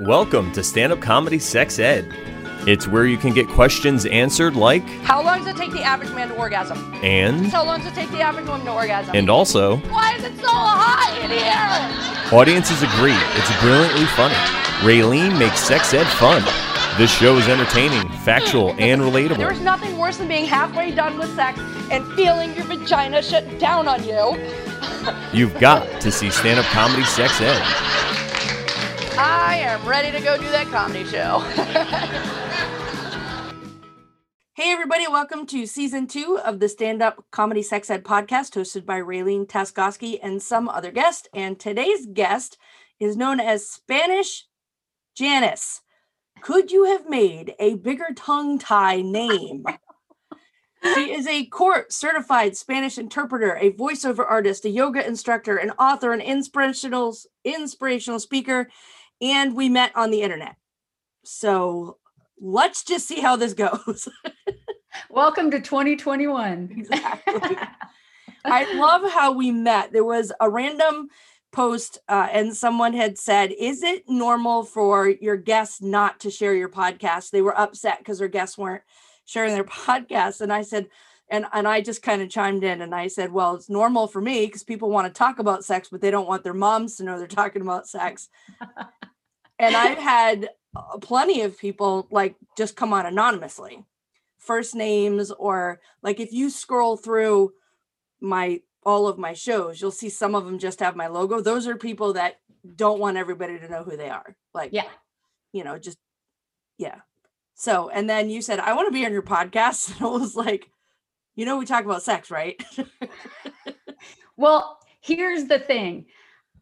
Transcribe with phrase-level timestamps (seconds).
[0.00, 2.12] Welcome to Stand Up Comedy Sex Ed.
[2.66, 6.10] It's where you can get questions answered like, How long does it take the average
[6.12, 6.78] man to orgasm?
[7.02, 9.16] and, How long does it take the average woman to orgasm?
[9.16, 12.38] and also, Why is it so hot in here?
[12.38, 14.34] audiences agree it's brilliantly funny.
[14.86, 16.42] Raylene makes sex ed fun.
[16.98, 19.38] This show is entertaining, factual, and relatable.
[19.38, 21.58] There's nothing worse than being halfway done with sex
[21.90, 24.36] and feeling your vagina shut down on you.
[25.32, 28.07] You've got to see Stand Up Comedy Sex Ed.
[29.20, 31.40] I am ready to go do that comedy show.
[34.54, 38.86] hey, everybody, welcome to season two of the Stand Up Comedy Sex Ed podcast, hosted
[38.86, 41.28] by Raylene Taskoski and some other guest.
[41.34, 42.58] And today's guest
[43.00, 44.46] is known as Spanish
[45.16, 45.80] Janice.
[46.40, 49.64] Could you have made a bigger tongue tie name?
[50.94, 56.12] She is a court certified Spanish interpreter, a voiceover artist, a yoga instructor, an author,
[56.12, 58.68] an inspirational inspirational speaker,
[59.20, 60.56] and we met on the internet.
[61.24, 61.98] So
[62.40, 64.08] let's just see how this goes.
[65.10, 66.74] Welcome to 2021.
[66.76, 67.56] Exactly.
[68.44, 69.92] I love how we met.
[69.92, 71.08] There was a random
[71.52, 76.54] post, uh, and someone had said, Is it normal for your guests not to share
[76.54, 77.30] your podcast?
[77.30, 78.82] They were upset because their guests weren't
[79.24, 80.40] sharing their podcast.
[80.40, 80.88] And I said,
[81.30, 84.20] and, and I just kind of chimed in and I said, Well, it's normal for
[84.20, 87.04] me because people want to talk about sex, but they don't want their moms to
[87.04, 88.28] know they're talking about sex.
[89.58, 93.84] and I've had uh, plenty of people like just come on anonymously,
[94.38, 97.52] first names, or like if you scroll through
[98.20, 101.40] my all of my shows, you'll see some of them just have my logo.
[101.40, 102.36] Those are people that
[102.76, 104.36] don't want everybody to know who they are.
[104.54, 104.88] Like, Yeah.
[105.52, 105.98] you know, just
[106.78, 107.00] yeah.
[107.54, 109.90] So, and then you said, I want to be on your podcast.
[109.98, 110.70] And I was like,
[111.38, 112.60] you know, we talk about sex, right?
[114.36, 116.06] Well, here's the thing.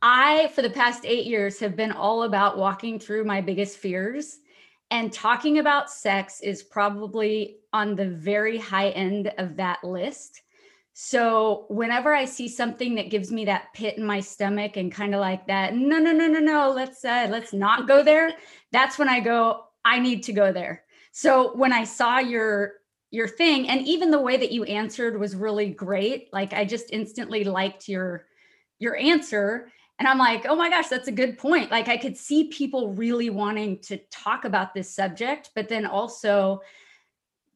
[0.03, 4.39] I, for the past eight years, have been all about walking through my biggest fears.
[4.91, 10.43] And talking about sex is probably on the very high end of that list.
[10.93, 15.15] So whenever I see something that gives me that pit in my stomach and kind
[15.15, 18.33] of like that, no, no, no, no, no, let's uh, let's not go there.
[18.73, 20.85] That's when I go, I need to go there.
[21.13, 22.75] So when I saw your
[23.17, 23.69] your thing.
[23.69, 26.33] And even the way that you answered was really great.
[26.33, 28.27] Like i just instantly liked your
[28.79, 29.73] your answer.
[29.99, 31.71] And i'm like oh my gosh that's a good point.
[31.71, 36.61] Like i could see people really wanting to talk about this subject but then also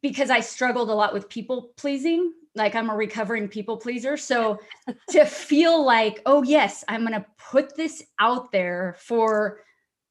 [0.02, 4.16] because i struggled a lot with people pleasing like i'm a recovering people pleaser.
[4.16, 4.58] So
[5.10, 9.60] to feel like oh yes i'm going to put this out there for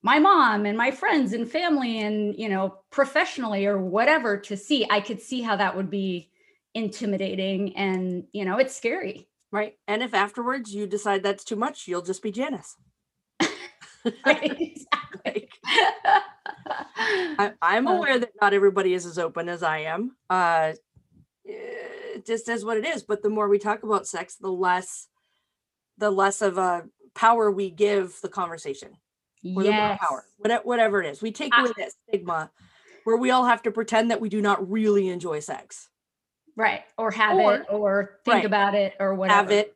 [0.01, 4.85] my mom and my friends and family and you know professionally or whatever to see
[4.89, 6.29] i could see how that would be
[6.75, 9.73] intimidating and you know it's scary right.
[9.87, 12.75] And if afterwards you decide that's too much, you'll just be Janice.
[14.25, 15.49] right exactly
[17.39, 20.15] I, I'm Uh, aware that not everybody is as open as I am.
[20.29, 20.73] Uh,
[21.45, 23.03] it just is what it is.
[23.03, 25.07] But the more we talk about sex, the less,
[25.97, 28.98] the less of a power we give the conversation,
[29.43, 31.21] or the power, whatever, whatever it is.
[31.21, 32.51] We take away that stigma
[33.03, 35.89] where we all have to pretend that we do not really enjoy sex,
[36.55, 38.45] right or have Or- it or think right.
[38.45, 39.75] about it or whatever have it,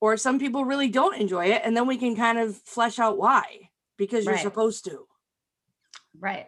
[0.00, 3.18] or some people really don't enjoy it, and then we can kind of flesh out
[3.18, 4.42] why because you're Right.
[4.42, 5.06] supposed to.
[6.18, 6.46] right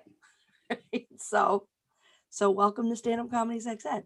[1.18, 1.66] so
[2.30, 4.04] so welcome to stand up comedy sex ed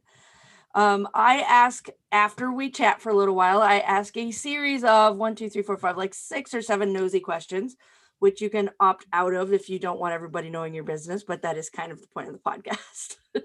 [0.74, 5.16] um i ask after we chat for a little while i ask a series of
[5.16, 7.76] one two three four five like six or seven nosy questions
[8.22, 11.42] which you can opt out of if you don't want everybody knowing your business but
[11.42, 13.16] that is kind of the point of the podcast.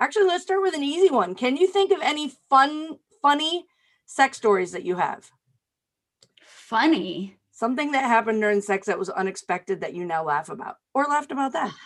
[0.00, 1.34] Actually let's start with an easy one.
[1.34, 3.66] Can you think of any fun funny
[4.06, 5.30] sex stories that you have?
[6.42, 7.36] Funny?
[7.52, 11.30] Something that happened during sex that was unexpected that you now laugh about or laughed
[11.30, 11.72] about that.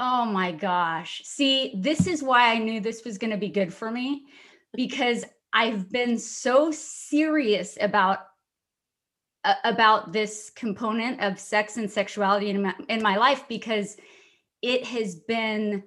[0.00, 1.22] Oh my gosh.
[1.24, 4.26] See, this is why I knew this was going to be good for me
[4.72, 8.20] because I've been so serious about
[9.64, 13.96] about this component of sex and sexuality in my, in my life because
[14.62, 15.82] it has been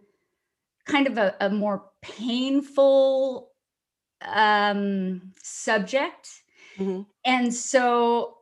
[0.85, 3.51] kind of a, a more painful
[4.23, 6.43] um subject
[6.79, 7.05] Mhm.
[7.25, 8.37] and so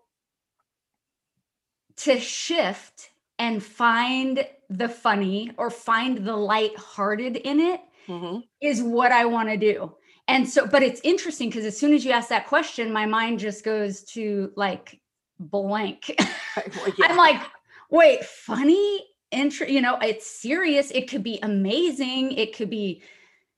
[1.95, 8.44] to shift and find the funny or find the light-hearted in it Mhm.
[8.62, 9.95] is what I want to do.
[10.30, 13.40] And so, but it's interesting because as soon as you ask that question, my mind
[13.40, 15.00] just goes to like
[15.40, 16.16] blank.
[16.56, 17.06] Well, yeah.
[17.06, 17.42] I'm like,
[17.90, 19.06] wait, funny?
[19.31, 20.92] Intro, you know, it's serious.
[20.92, 22.34] It could be amazing.
[22.34, 23.02] It could be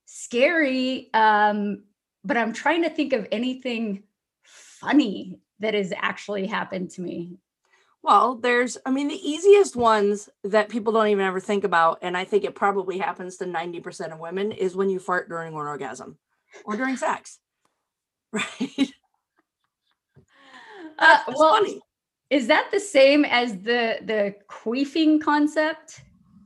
[0.06, 1.09] scary.
[1.15, 1.85] Um,
[2.23, 4.03] but I'm trying to think of anything
[4.44, 7.38] funny that has actually happened to me.
[8.03, 12.15] Well, there's, I mean, the easiest ones that people don't even ever think about, and
[12.15, 15.59] I think it probably happens to 90% of women, is when you fart during an
[15.59, 16.17] orgasm
[16.65, 17.39] or during sex.
[18.33, 18.94] Right.
[20.98, 21.81] Uh, well, funny.
[22.30, 26.01] is that the same as the the queefing concept?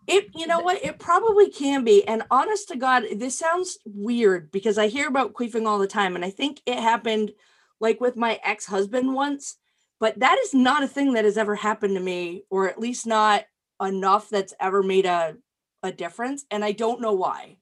[0.07, 0.83] It, you know what?
[0.83, 2.07] It probably can be.
[2.07, 6.15] And honest to God, this sounds weird because I hear about queefing all the time.
[6.15, 7.31] And I think it happened
[7.79, 9.57] like with my ex husband once,
[9.99, 13.07] but that is not a thing that has ever happened to me, or at least
[13.07, 13.45] not
[13.81, 15.35] enough that's ever made a,
[15.83, 16.45] a difference.
[16.51, 17.57] And I don't know why.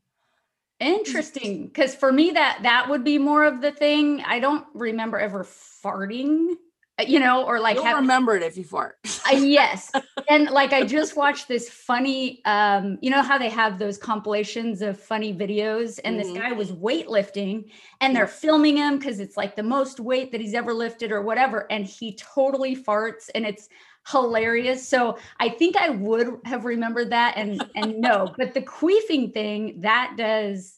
[0.83, 4.21] Interesting, because for me that that would be more of the thing.
[4.25, 6.56] I don't remember ever farting,
[7.00, 8.97] uh, you know, or like You'll remember it if you fart.
[9.30, 9.91] Uh, yes.
[10.30, 14.81] And like I just watched this funny um you know how they have those compilations
[14.81, 16.24] of funny videos and Mhm.
[16.24, 17.69] this guy was weightlifting
[18.00, 21.21] and they're filming him cuz it's like the most weight that he's ever lifted or
[21.21, 23.68] whatever and he totally farts and it's
[24.07, 24.88] hilarious.
[24.88, 29.79] So I think I would have remembered that and and no, but the queefing thing
[29.81, 30.75] that does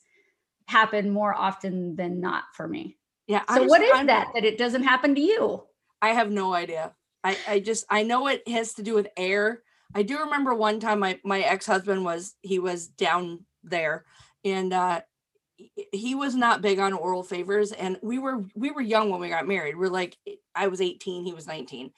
[0.67, 2.97] happen more often than not for me.
[3.27, 3.43] yeah.
[3.53, 5.63] So just- is I'm- that that it doesn't happen to you?
[6.01, 6.93] I have no idea.
[7.23, 9.63] I, I just I know it has to do with air.
[9.95, 14.05] I do remember one time my my ex-husband was he was down there
[14.43, 15.01] and uh
[15.55, 19.19] he- he was not big on oral favors and we were we were young when
[19.21, 19.75] we got married.
[19.77, 20.17] We're like
[20.53, 21.91] I was 18, he was 19.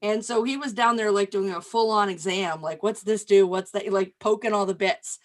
[0.00, 3.46] And so he was down there like doing a full-on exam, like what's this do?
[3.46, 3.92] What's that?
[3.92, 5.18] Like poking all the bits.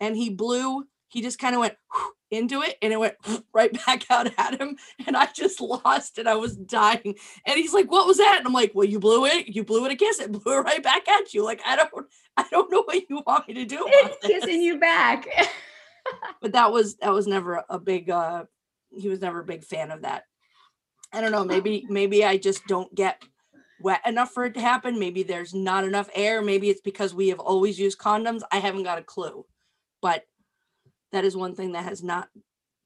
[0.00, 1.74] And he blew, he just kind of went
[2.30, 3.14] into it and it went
[3.54, 4.76] right back out at him.
[5.06, 6.26] And I just lost it.
[6.26, 7.14] I was dying.
[7.46, 9.48] And he's like, "What was that?" And I'm like, "Well, you blew it.
[9.48, 10.20] You blew it a kiss.
[10.20, 11.44] It blew it right back at you.
[11.44, 14.78] Like I don't, I don't know what you want me to do It's kissing you
[14.78, 15.26] back.
[16.40, 18.10] But that was that was never a big.
[18.10, 18.44] uh
[18.90, 20.24] He was never a big fan of that.
[21.12, 21.44] I don't know.
[21.44, 23.22] Maybe maybe I just don't get
[23.80, 24.98] wet enough for it to happen.
[24.98, 26.42] Maybe there's not enough air.
[26.42, 28.42] Maybe it's because we have always used condoms.
[28.50, 29.44] I haven't got a clue.
[30.00, 30.24] But
[31.12, 32.28] that is one thing that has not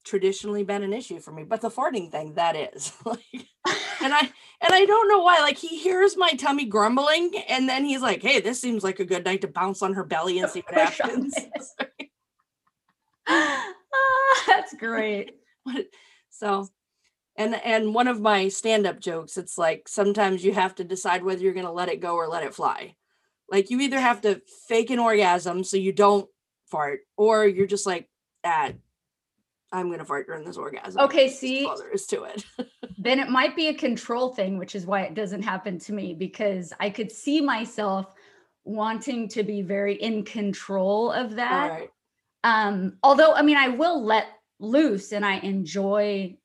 [0.05, 1.45] traditionally been an issue for me.
[1.45, 2.93] But the farting thing, that is.
[3.05, 3.47] like
[4.03, 4.21] and I
[4.61, 5.41] and I don't know why.
[5.41, 9.05] Like he hears my tummy grumbling, and then he's like, "Hey, this seems like a
[9.05, 11.35] good night to bounce on her belly and see what happens."
[13.95, 15.37] Ah, that's great.
[16.31, 16.69] So,
[17.37, 21.43] and and one of my stand-up jokes, it's like sometimes you have to decide whether
[21.43, 22.95] you're going to let it go or let it fly.
[23.51, 26.29] Like you either have to fake an orgasm so you don't
[26.67, 28.09] fart, or you're just like,
[28.45, 28.73] ah,
[29.73, 31.01] I'm going to fart during this orgasm.
[31.03, 32.45] Okay, see, all there is to it.
[32.99, 36.15] then it might be a control thing, which is why it doesn't happen to me
[36.15, 38.13] because I could see myself
[38.65, 41.71] wanting to be very in control of that.
[41.71, 41.91] right.
[42.45, 44.27] Um, although, I mean, I will let
[44.59, 46.37] loose and I enjoy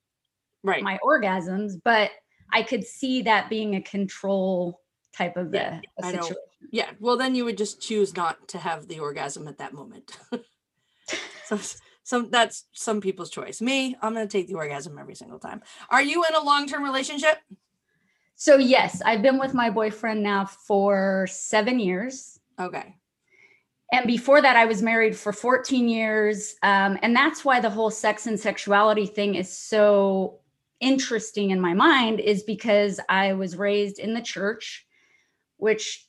[0.67, 0.83] Right.
[0.83, 2.11] my orgasms, but
[2.51, 4.81] I could see that being a control
[5.13, 6.37] type of Yeah, a, a situation.
[6.71, 10.17] Yeah, well, then you would just choose not to have the orgasm at that moment.
[11.45, 11.59] so,
[12.03, 13.61] some that's some people's choice.
[13.61, 15.61] Me, I'm going to take the orgasm every single time.
[15.89, 17.37] Are you in a long-term relationship?
[18.35, 22.39] So, yes, I've been with my boyfriend now for seven years.
[22.59, 22.95] Okay.
[23.91, 26.55] And before that, I was married for 14 years.
[26.61, 30.39] Um, and that's why the whole sex and sexuality thing is so
[30.79, 34.85] interesting in my mind, is because I was raised in the church,
[35.57, 36.05] which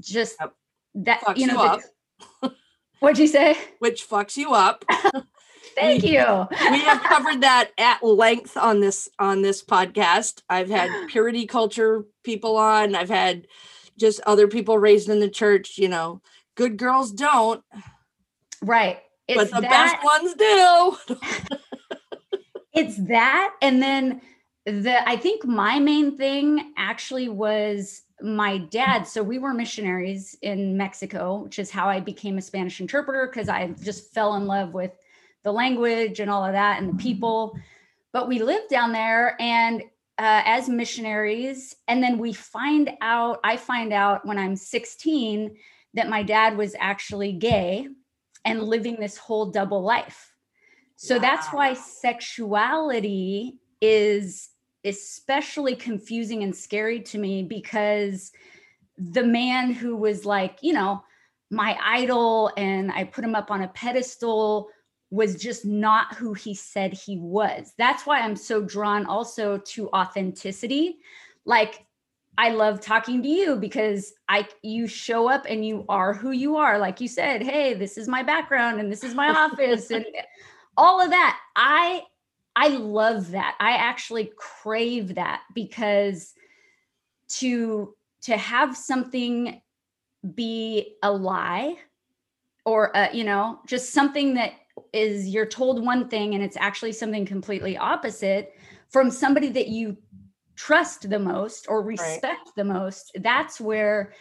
[0.00, 0.54] just Yep.
[0.94, 1.82] that, Fucks you know, you
[2.42, 2.54] the-
[3.00, 3.56] what'd you say?
[3.78, 4.84] Which fucks you up.
[5.74, 6.46] Thank We- you.
[6.70, 10.42] we have covered that at length on this on this podcast.
[10.48, 12.94] I've had purity culture people on.
[12.96, 13.46] I've had
[13.98, 16.20] just other people raised in the church, you know.
[16.56, 17.62] Good girls don't,
[18.62, 18.98] Right.
[19.28, 21.56] It's but the that, best ones do.
[22.78, 24.20] it's that and then
[24.64, 29.04] the i think my main thing actually was my dad.
[29.04, 33.48] So we were missionaries in mexico which is how i became a spanish interpreter because
[33.48, 34.92] i just fell in love with
[35.44, 37.58] the language and all of that and the people.
[38.12, 39.82] But we lived down there and
[40.18, 45.56] uh, as missionaries and then we find out i find out when i'm 16
[45.94, 47.86] that my dad was actually gay
[48.44, 50.32] and living this whole double life
[51.00, 54.48] so that's why sexuality is
[54.84, 58.32] especially confusing and scary to me because
[58.96, 61.04] the man who was like, you know,
[61.52, 64.70] my idol and I put him up on a pedestal
[65.10, 67.74] was just not who he said he was.
[67.78, 70.98] That's why I'm so drawn also to authenticity.
[71.44, 71.86] Like
[72.36, 76.56] I love talking to you because I you show up and you are who you
[76.56, 76.76] are.
[76.76, 80.04] Like you said, hey, this is my background and this is my office and
[80.78, 81.38] all of that.
[81.54, 82.04] I
[82.56, 83.56] I love that.
[83.60, 86.34] I actually crave that because
[87.28, 89.60] to to have something
[90.34, 91.76] be a lie
[92.64, 94.52] or uh, you know just something that
[94.92, 98.54] is you're told one thing and it's actually something completely opposite
[98.88, 99.96] from somebody that you
[100.56, 102.54] trust the most or respect right.
[102.56, 104.12] the most that's where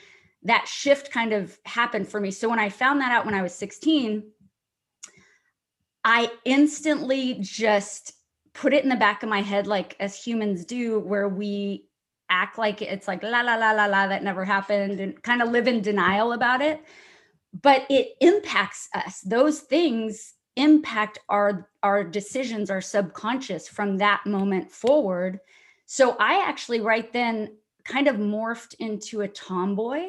[0.43, 3.41] that shift kind of happened for me so when i found that out when i
[3.41, 4.23] was 16
[6.07, 8.13] i instantly just
[8.53, 11.87] put it in the back of my head like as humans do where we
[12.29, 15.49] act like it's like la la la la la that never happened and kind of
[15.49, 16.83] live in denial about it.
[17.61, 19.21] But it impacts us.
[19.21, 25.39] Those things impact our our decisions our subconscious from that moment forward.
[25.85, 30.07] So i actually right then kind of morphed into a tomboy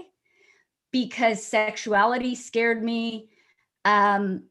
[0.90, 3.28] because sexuality scared me.
[3.84, 4.44] Um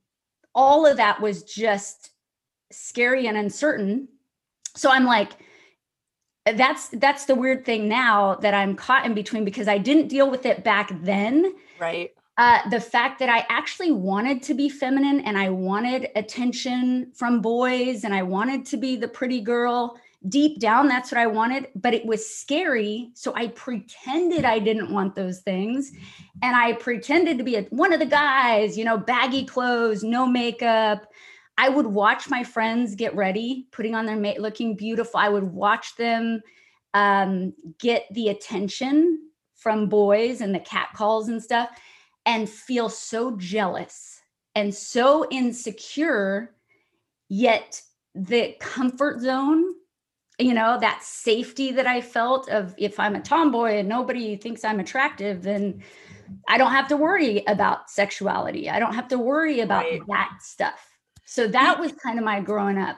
[0.57, 2.09] all of that was just
[2.71, 4.09] scary and uncertain
[4.75, 5.31] so i'm like
[6.55, 10.29] that's that's the weird thing now that i'm caught in between because i didn't deal
[10.29, 15.21] with it back then right uh, the fact that I actually wanted to be feminine
[15.21, 19.99] and I wanted attention from boys and I wanted to be the pretty girl.
[20.29, 23.11] Deep down, that's what I wanted, but it was scary.
[23.13, 25.91] So I pretended I didn't want those things.
[26.41, 30.25] And I pretended to be a, one of the guys, you know, baggy clothes, no
[30.25, 31.07] makeup.
[31.57, 35.19] I would watch my friends get ready, putting on their mate, looking beautiful.
[35.19, 36.41] I would watch them
[36.93, 39.19] um, get the attention
[39.55, 41.69] from boys and the cat calls and stuff
[42.25, 44.21] and feel so jealous
[44.55, 46.55] and so insecure,
[47.29, 47.81] yet
[48.13, 49.63] the comfort zone,
[50.39, 54.63] you know, that safety that I felt of if I'm a tomboy and nobody thinks
[54.63, 55.83] I'm attractive, then
[56.47, 58.69] I don't have to worry about sexuality.
[58.69, 60.01] I don't have to worry about right.
[60.07, 60.87] that stuff.
[61.25, 62.97] So that was kind of my growing up.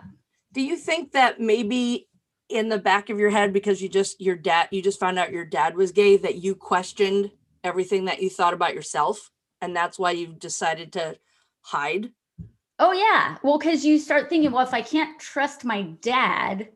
[0.54, 2.10] Do you think that maybe
[2.50, 5.32] in the back of your head because you just your dad you just found out
[5.32, 7.32] your dad was gay that you questioned
[7.64, 9.30] everything that you thought about yourself
[9.62, 11.16] and that's why you've decided to
[11.62, 12.12] hide
[12.80, 16.68] oh yeah well because you start thinking well if i can't trust my dad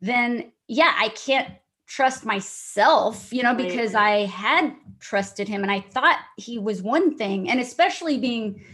[0.00, 1.48] then yeah i can't
[1.86, 7.16] trust myself you know because i had trusted him and i thought he was one
[7.16, 8.64] thing and especially being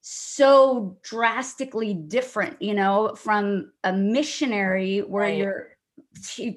[0.00, 5.38] so drastically different you know from a missionary where right.
[5.38, 5.72] you're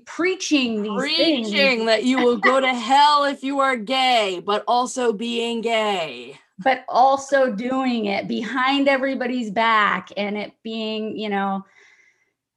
[0.06, 1.86] preaching these preaching things.
[1.86, 6.40] that you will go to hell if you are gay, but also being gay.
[6.60, 11.66] But also doing it behind everybody's back and it being, you know,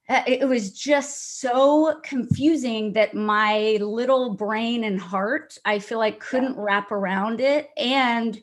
[0.09, 6.19] Uh, it was just so confusing that my little brain and heart, I feel like
[6.19, 7.69] couldn't wrap around it.
[7.77, 8.41] And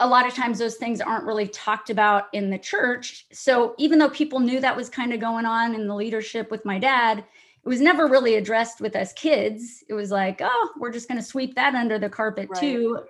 [0.00, 3.26] a lot of times those things aren't really talked about in the church.
[3.32, 6.64] So even though people knew that was kind of going on in the leadership with
[6.64, 9.84] my dad, it was never really addressed with us kids.
[9.90, 12.60] It was like, oh, we're just going to sweep that under the carpet right.
[12.60, 13.00] too.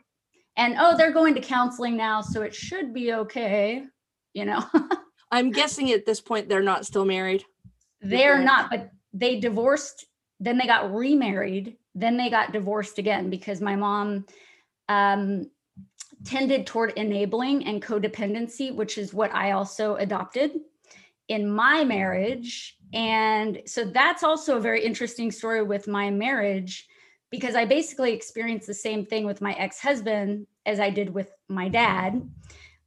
[0.56, 3.84] And oh, they're going to counseling now, so it should be okay,
[4.32, 4.64] you know.
[5.30, 7.44] I'm guessing at this point they're not still married.
[8.00, 10.06] They're not, but they divorced,
[10.40, 14.26] then they got remarried, then they got divorced again because my mom
[14.88, 15.50] um,
[16.24, 20.52] tended toward enabling and codependency, which is what I also adopted
[21.28, 22.76] in my marriage.
[22.92, 26.86] And so that's also a very interesting story with my marriage
[27.30, 31.30] because I basically experienced the same thing with my ex husband as I did with
[31.48, 32.22] my dad,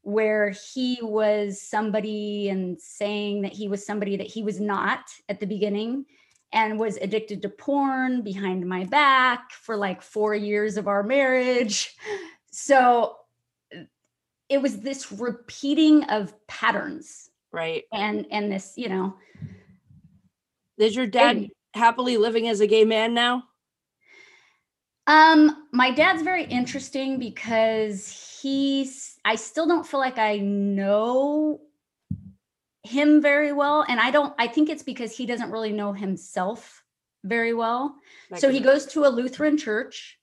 [0.04, 5.40] where he was somebody and saying that he was somebody that he was not at
[5.40, 6.06] the beginning
[6.54, 11.96] and was addicted to porn behind my back for like four years of our marriage.
[12.52, 13.16] So
[14.50, 17.30] it was this repeating of patterns.
[17.54, 17.86] Right.
[17.94, 19.16] And and this, you know,
[20.78, 23.44] is your dad and, happily living as a gay man now?
[25.08, 31.62] Um, my dad's very interesting because he's I still don't feel like I know
[32.84, 36.84] him very well and I don't I think it's because he doesn't really know himself
[37.24, 37.96] very well.
[38.38, 40.18] so he goes to a Lutheran church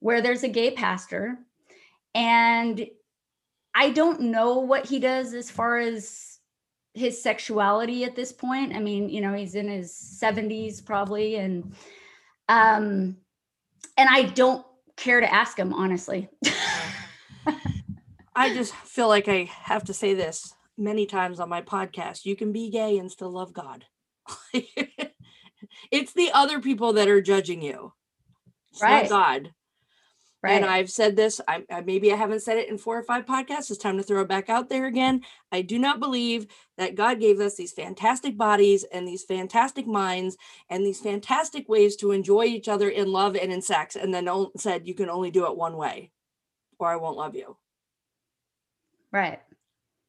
[0.00, 1.38] where there's a gay pastor
[2.14, 2.86] and
[3.74, 6.38] I don't know what he does as far as
[6.92, 8.76] his sexuality at this point.
[8.76, 11.72] I mean, you know, he's in his 70s probably and
[12.50, 13.16] um
[13.96, 14.66] and I don't
[14.96, 16.28] care to ask him honestly.
[18.34, 22.24] I just feel like I have to say this many times on my podcast.
[22.24, 23.84] You can be gay and still love God.
[25.90, 27.92] it's the other people that are judging you.
[28.72, 29.08] It's right.
[29.08, 29.52] God.
[30.42, 30.54] Right.
[30.54, 33.26] And I've said this, I, I maybe I haven't said it in four or five
[33.26, 33.70] podcasts.
[33.70, 35.22] It's time to throw it back out there again.
[35.52, 36.48] I do not believe
[36.78, 40.36] that God gave us these fantastic bodies and these fantastic minds
[40.68, 44.28] and these fantastic ways to enjoy each other in love and in sex, and then
[44.56, 46.10] said you can only do it one way,
[46.80, 47.56] or I won't love you.
[49.12, 49.40] Right.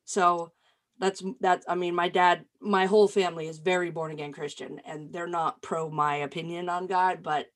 [0.05, 0.51] So
[0.99, 5.11] that's that's I mean, my dad, my whole family is very born again Christian, and
[5.11, 7.47] they're not pro my opinion on God, but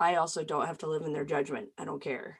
[0.00, 1.70] I also don't have to live in their judgment.
[1.78, 2.38] I don't care.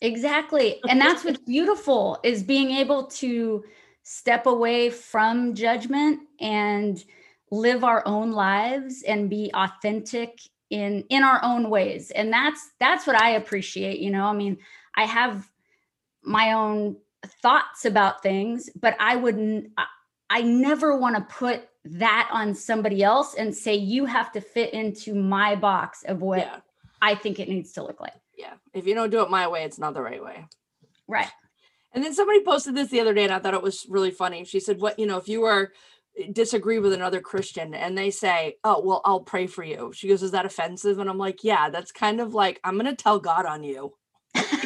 [0.00, 0.80] Exactly.
[0.88, 3.64] And that's what's beautiful is being able to
[4.02, 7.02] step away from judgment and
[7.50, 10.38] live our own lives and be authentic
[10.70, 12.10] in in our own ways.
[12.10, 14.26] And that's that's what I appreciate, you know.
[14.26, 14.58] I mean,
[14.94, 15.48] I have
[16.22, 19.72] my own thoughts about things, but I wouldn't
[20.30, 24.72] I, never want to put that on somebody else and say you have to fit
[24.72, 26.56] into my box of what Yeah.
[27.00, 28.14] I think it needs to look like.
[28.36, 28.54] Yeah.
[28.72, 30.46] If you don't do it my way, it's not the right way.
[31.06, 31.30] Right.
[31.92, 34.44] And then somebody posted this the other day, and I thought it was really funny.
[34.44, 35.72] She said, What, you know, if you were
[36.18, 39.92] eh, disagree with another Christian and they say, Oh, well, I'll pray for you.
[39.94, 40.98] She goes, Is that offensive?
[40.98, 43.94] And I'm like, Yeah, that's kind of like, I'm going to tell God on you.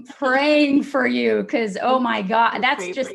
[0.00, 3.12] praying for you because oh my god that's just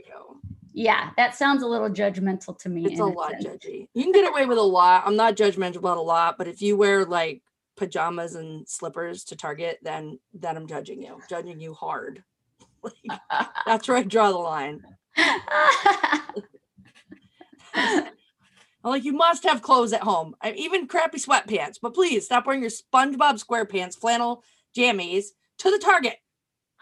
[0.74, 3.88] yeah that sounds a little judgmental to me It's a lot judgy.
[3.94, 5.04] You can get away with a lot.
[5.06, 7.42] I'm not judgmental about a lot, but if you wear like
[7.78, 12.24] pajamas and slippers to Target, then then I'm judging you, judging you hard.
[12.84, 13.20] Like,
[13.66, 14.84] that's where I draw the line.
[18.84, 20.36] I'm like, you must have clothes at home.
[20.42, 24.44] I, even crappy sweatpants, but please stop wearing your SpongeBob SquarePants flannel
[24.78, 25.26] jammies
[25.58, 26.18] to the Target.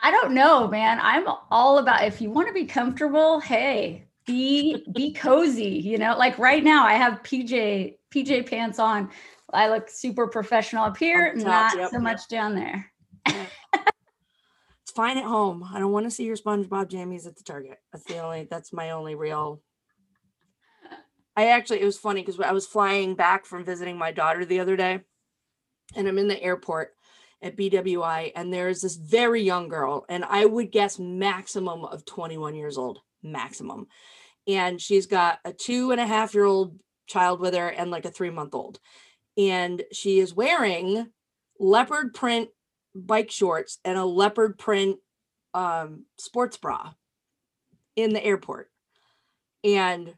[0.02, 4.84] I don't know man i'm all about if you want to be comfortable hey be
[4.94, 9.10] be cozy you know like right now i have pj pj pants on
[9.54, 12.04] i look super professional up here top, not yep, so yep.
[12.04, 12.92] much down there
[14.86, 15.68] It's fine at home.
[15.74, 17.80] I don't want to see your SpongeBob jammies at the Target.
[17.92, 18.48] That's the only.
[18.48, 19.64] That's my only real.
[21.36, 24.60] I actually, it was funny because I was flying back from visiting my daughter the
[24.60, 25.00] other day,
[25.96, 26.95] and I'm in the airport
[27.46, 32.56] at BWI, and there's this very young girl, and I would guess maximum of 21
[32.56, 33.88] years old, maximum,
[34.48, 38.06] and she's got a two and a half year old child with her and like
[38.06, 38.80] a three month old,
[39.38, 41.08] and she is wearing
[41.60, 42.50] leopard print
[42.96, 44.98] bike shorts and a leopard print
[45.54, 46.94] um, sports bra
[47.96, 48.72] in the airport.
[49.64, 50.16] And,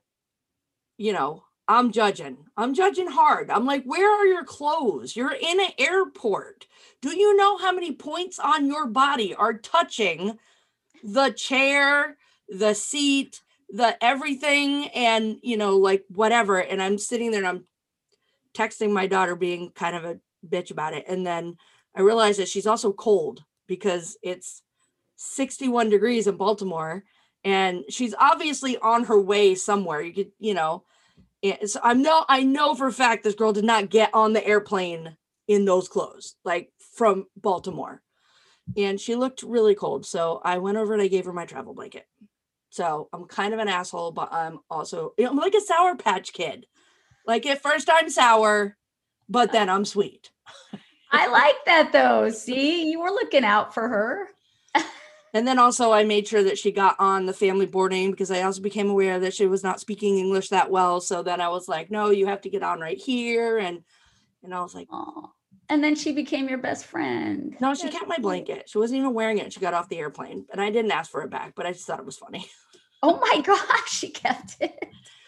[0.97, 2.37] you know, I'm judging.
[2.55, 3.49] I'm judging hard.
[3.49, 5.15] I'm like, where are your clothes?
[5.15, 6.65] You're in an airport.
[7.01, 10.39] Do you know how many points on your body are touching
[11.03, 16.57] the chair, the seat, the everything, and, you know, like whatever?
[16.57, 17.65] And I'm sitting there and I'm
[18.53, 21.03] texting my daughter, being kind of a bitch about it.
[21.07, 21.57] And then
[21.93, 24.61] I realize that she's also cold because it's
[25.17, 27.03] 61 degrees in Baltimore
[27.43, 30.01] and she's obviously on her way somewhere.
[30.01, 30.83] You could, you know,
[31.65, 34.45] so I'm no, I know for a fact this girl did not get on the
[34.45, 35.15] airplane
[35.47, 38.01] in those clothes, like from Baltimore.
[38.75, 40.05] And she looked really cold.
[40.05, 42.05] So I went over and I gave her my travel blanket.
[42.69, 45.95] So I'm kind of an asshole, but I'm also, you know, I'm like a sour
[45.95, 46.65] patch kid.
[47.25, 48.77] Like at first I'm sour,
[49.29, 50.31] but then I'm sweet.
[51.11, 54.27] i like that though see you were looking out for her
[55.33, 58.41] And then also I made sure that she got on the family boarding because I
[58.41, 61.01] also became aware that she was not speaking English that well.
[61.01, 63.57] So then I was like, no, you have to get on right here.
[63.57, 63.83] And
[64.43, 65.31] and I was like, oh.
[65.69, 68.69] and then she became your best friend no, she kept my blanket.
[68.69, 69.51] She wasn't even wearing it.
[69.51, 70.45] She got off the airplane.
[70.51, 72.47] And I didn't ask for it back, but I just thought it was funny.
[73.03, 74.87] oh my gosh she kept it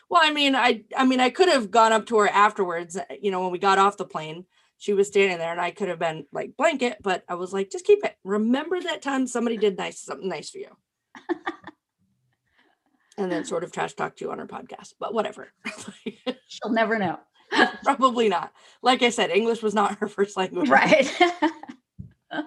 [0.10, 3.32] Well, I mean, I I mean, I could have gone up to her afterwards, you
[3.32, 4.46] know, when we got off the plane.
[4.80, 7.70] She was standing there and I could have been like blanket, but I was like,
[7.70, 8.16] just keep it.
[8.24, 10.70] Remember that time somebody did nice something nice for you.
[13.18, 15.52] and then sort of trash talked you on her podcast, but whatever.
[16.48, 17.20] she'll never know
[17.84, 18.52] Probably not.
[18.82, 20.70] Like I said, English was not her first language.
[20.70, 21.12] right
[22.32, 22.46] All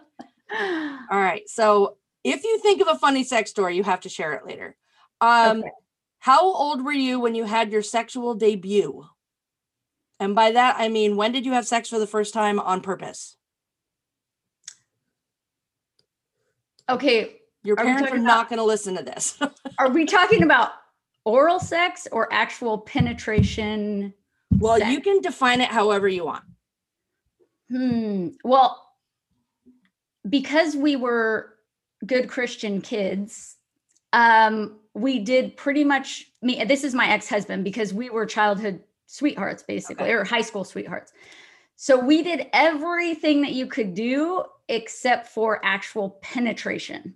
[1.10, 1.48] right.
[1.48, 4.76] So if you think of a funny sex story, you have to share it later.
[5.20, 5.70] Um, Okay.
[6.18, 9.04] How old were you when you had your sexual debut?
[10.22, 12.80] And by that, I mean, when did you have sex for the first time on
[12.80, 13.36] purpose?
[16.88, 19.38] okay Your Are parents are not going to listen to this.
[19.78, 20.70] Are we talking about
[21.24, 24.14] oral sex or actual penetration?
[24.58, 26.44] well, you can define it however you want.
[27.70, 28.28] Hmm.
[28.44, 28.84] Well,
[30.28, 31.54] because we were
[32.04, 33.56] good Christian kids,
[34.12, 36.62] um, we did pretty much me.
[36.64, 38.82] This is my ex-husband because we were childhood
[39.12, 40.12] sweethearts, basically, Okay.
[40.14, 41.12] or high school sweethearts.
[41.76, 47.14] So we did everything that you could do except for actual penetration.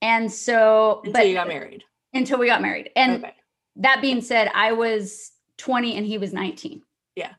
[0.00, 1.82] And so, Until but you got married.
[2.14, 2.90] until we got married.
[2.94, 3.34] And Okay.
[3.76, 6.82] that being said, I was 20 and he was 19.
[7.16, 7.34] Yeah,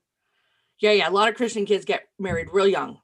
[0.80, 0.92] yeah.
[0.92, 1.10] Yeah.
[1.10, 3.00] A lot of Christian kids get married real young.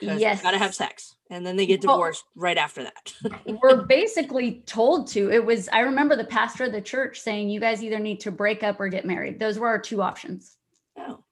[0.00, 0.40] Yes.
[0.42, 1.14] gotta have sex.
[1.32, 3.14] And then they get Well- divorced right after that.
[3.62, 5.30] We're basically told to.
[5.30, 8.32] It was, I remember the pastor of the church saying, you guys either need to
[8.32, 9.38] break up or get married.
[9.38, 10.56] Those were our two options.
[10.98, 11.22] oh.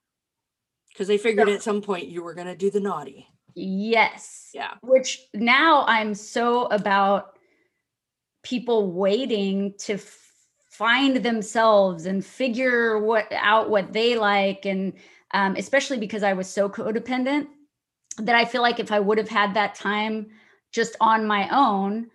[0.89, 3.29] Because they figured at some point you were gonna do the naughty.
[3.55, 4.51] Yes.
[4.53, 4.75] Yeah.
[4.83, 7.39] Which now I'm so about
[8.43, 10.19] people waiting to f-
[10.71, 14.93] find themselves and figure what out what they like and
[15.35, 17.47] um, especially because I was so codependent
[18.19, 20.29] that I feel like if I would have had that time
[20.73, 22.11] just on my own,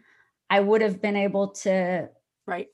[0.49, 2.09] I would have been able to
[2.45, 2.67] Right.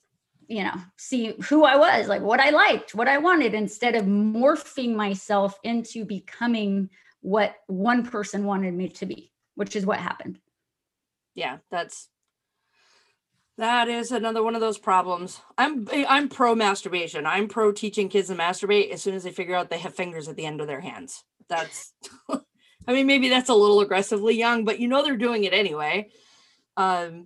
[0.47, 4.05] you know see who i was like what i liked what i wanted instead of
[4.05, 6.89] morphing myself into becoming
[7.21, 10.39] what one person wanted me to be which is what happened
[11.35, 12.09] Yeah, that's
[13.57, 15.41] that is another one of those problems.
[15.57, 17.25] I'm I'm pro masturbation.
[17.25, 20.27] I'm pro teaching kids to masturbate as soon as they figure out they have fingers
[20.27, 21.23] at the end of their hands.
[21.49, 21.93] That's
[22.89, 26.09] I mean maybe that's a little aggressively young, but you know they're doing it anyway.
[26.75, 27.25] Um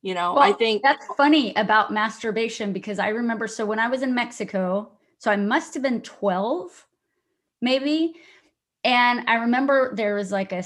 [0.00, 4.02] you know, I think that's funny about masturbation because i remember so when i was
[4.02, 6.86] in mexico so i must have been 12
[7.60, 8.14] maybe
[8.84, 10.62] and i remember there was like a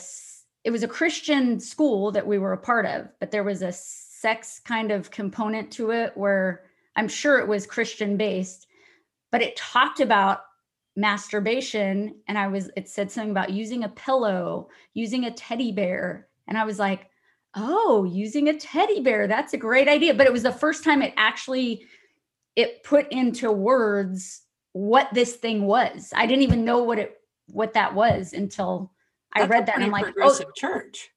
[0.64, 3.72] it was a christian school that we were a part of but there was a
[3.72, 6.64] sex kind of component to it where
[6.96, 8.66] i'm sure it was christian based
[9.30, 10.42] but it talked about
[10.94, 16.28] masturbation and i was it said something about using a pillow using a teddy bear
[16.48, 17.08] and i was like
[17.54, 21.00] oh using a teddy bear that's a great idea but it was the first time
[21.00, 21.86] it actually
[22.56, 27.16] it put into words what this thing was i didn't even know what it
[27.48, 28.92] what that was until
[29.32, 31.10] i that's a read that and i'm like oh church.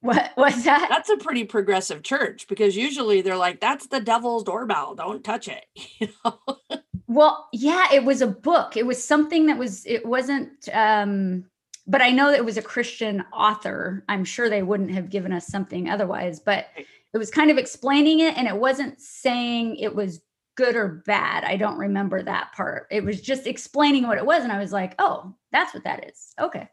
[0.00, 4.44] what was that That's a pretty progressive church because usually they're like, that's the devil's
[4.44, 4.94] doorbell.
[4.94, 5.66] Don't touch it.
[5.98, 6.80] You know?
[7.10, 8.76] Well, yeah, it was a book.
[8.76, 11.44] It was something that was, it wasn't, um,
[11.84, 14.04] but I know that it was a Christian author.
[14.08, 16.68] I'm sure they wouldn't have given us something otherwise, but
[17.12, 20.20] it was kind of explaining it and it wasn't saying it was
[20.56, 21.42] good or bad.
[21.42, 22.86] I don't remember that part.
[22.92, 24.44] It was just explaining what it was.
[24.44, 26.32] And I was like, oh, that's what that is.
[26.40, 26.68] Okay.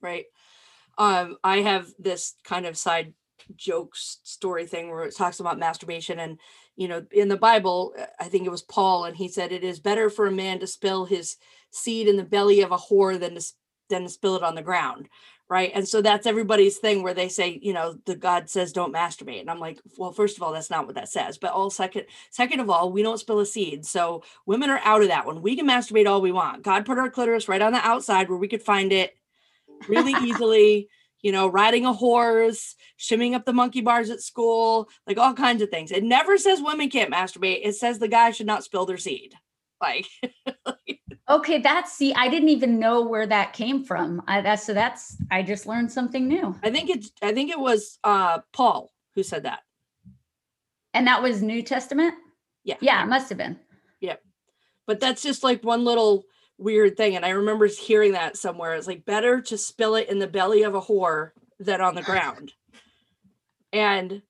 [0.00, 0.24] right
[0.98, 3.12] um i have this kind of side
[3.56, 6.38] jokes story thing where it talks about masturbation and
[6.76, 9.64] you know in the bible uh, i think it was paul and he said it
[9.64, 11.36] is better for a man to spill his
[11.70, 13.44] seed in the belly of a whore than to
[13.90, 15.08] than to spill it on the ground
[15.46, 15.72] right?
[15.74, 19.40] And so that's everybody's thing where they say you know the god says don't masturbate
[19.40, 22.06] and i'm like well first of all that's not what that says but all second
[22.30, 25.42] second of all we don't spill a seed so women are out of that one.
[25.42, 26.62] We can masturbate all we want.
[26.62, 29.16] God put our clitoris right on the outside where we could find it
[29.88, 30.88] really easily,
[31.24, 35.62] you know, riding a horse, shimming up the monkey bars at school, like all kinds
[35.62, 35.90] of things.
[35.90, 37.60] It never says women can't masturbate.
[37.64, 39.34] It says the guy should not spill their seed.
[39.80, 40.06] Like,
[41.30, 41.58] Okay.
[41.62, 44.20] That's, see, I didn't even know where that came from.
[44.28, 46.54] I, that's, so that's, I just learned something new.
[46.62, 49.60] I think it's, I think it was uh Paul who said that.
[50.92, 52.14] And that was New Testament?
[52.64, 52.76] Yeah.
[52.82, 53.58] Yeah, it must have been.
[54.00, 54.16] Yeah,
[54.86, 56.26] but that's just like one little
[56.58, 57.16] weird thing.
[57.16, 58.74] And I remember hearing that somewhere.
[58.74, 62.02] It's like better to spill it in the belly of a whore than on the
[62.02, 62.52] ground.
[63.72, 64.22] And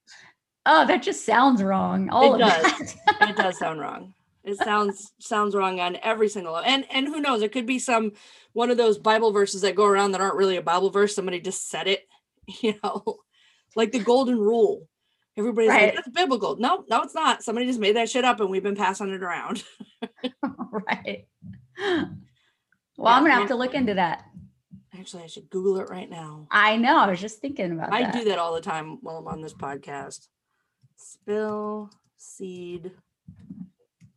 [0.67, 2.09] Oh, that just sounds wrong.
[2.09, 2.97] All It of does.
[3.21, 4.15] it does sound wrong.
[4.45, 6.57] It sounds sounds wrong on every single.
[6.59, 7.43] And and who knows?
[7.43, 8.13] It could be some
[8.53, 11.15] one of those Bible verses that go around that aren't really a Bible verse.
[11.15, 12.07] Somebody just said it,
[12.63, 13.03] you know,
[13.77, 14.89] like the golden rule.
[15.37, 15.87] Everybody's Right.
[15.87, 16.57] like, that's biblical.
[16.57, 17.43] No, no, it's not.
[17.43, 19.65] Somebody just made that shit up and we've been passing it around.
[20.43, 21.27] right.
[21.77, 22.09] Well,
[22.99, 24.25] Yeah, I'm gonna have to look into that.
[24.97, 26.47] Actually, I should Google it right now.
[26.53, 26.97] I know.
[26.99, 28.13] I was just thinking about I that.
[28.15, 30.29] do that all the time while I'm on this podcast.
[30.97, 32.93] Spill seed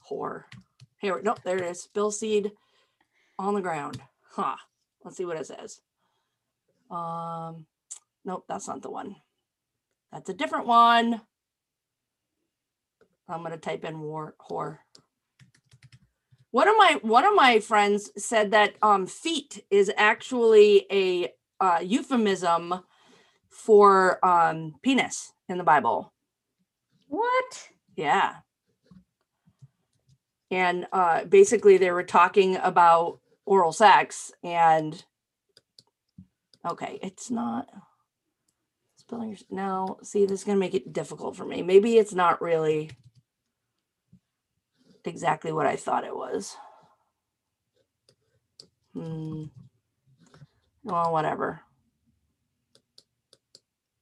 [0.07, 0.43] whore.
[0.99, 1.81] Here, no, there it is.
[1.81, 2.51] Spill seed
[3.39, 3.99] on the ground.
[4.29, 4.55] Huh.
[5.03, 5.81] Let's see what it says.
[6.91, 7.65] Um,
[8.23, 9.15] nope, that's not the one.
[10.17, 11.21] That's a different one.
[13.29, 14.79] I'm gonna type in war whore.
[16.49, 21.81] One of my one of my friends said that um feet is actually a uh,
[21.83, 22.83] euphemism
[23.51, 26.11] for um penis in the Bible.
[27.05, 27.69] What?
[27.95, 28.37] Yeah.
[30.49, 35.05] And uh basically they were talking about oral sex and
[36.67, 37.67] okay, it's not
[39.07, 41.61] spelling your no, see this is gonna make it difficult for me.
[41.61, 42.91] Maybe it's not really
[45.05, 46.57] exactly what I thought it was.
[48.93, 49.45] Hmm.
[50.83, 51.61] Well, whatever.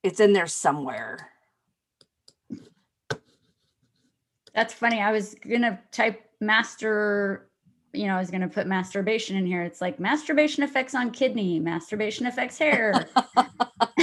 [0.02, 1.30] It's in there somewhere.
[4.56, 5.02] That's funny.
[5.02, 7.44] I was gonna type master,
[7.97, 9.63] you know, I was gonna put masturbation in here.
[9.63, 13.08] It's like masturbation effects on kidney, masturbation affects hair,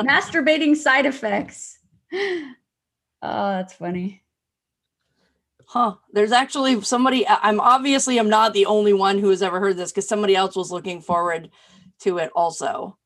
[0.00, 1.78] masturbating side effects.
[2.12, 4.22] Oh, that's funny.
[5.66, 5.96] Huh.
[6.12, 9.90] There's actually somebody I'm obviously I'm not the only one who has ever heard this
[9.90, 11.50] because somebody else was looking forward
[12.00, 12.96] to it also.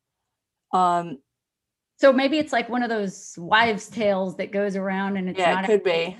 [0.73, 1.19] Um
[1.97, 5.53] So maybe it's like one of those wives' tales that goes around and it's Yeah,
[5.53, 6.17] it not could be.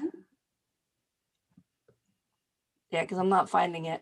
[2.92, 4.02] Yeah, because I'm not finding it.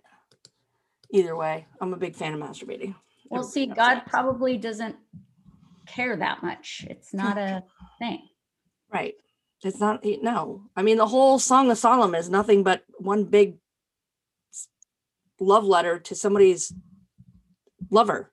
[1.12, 2.96] Either way, I'm a big fan of masturbating.
[3.30, 4.08] Well, Everybody see, God that.
[4.08, 4.96] probably doesn't
[5.86, 6.86] care that much.
[6.90, 7.40] It's not hmm.
[7.40, 7.64] a
[8.00, 8.28] thing.
[8.92, 9.16] Right.
[9.64, 10.64] It's not it- no.
[10.76, 13.58] I mean, the whole Song of Solomon is nothing but one big
[15.40, 16.74] love letter to somebody's
[17.90, 18.32] lover,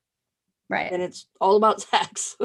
[0.69, 0.91] Right.
[0.93, 2.37] and it's all about sex.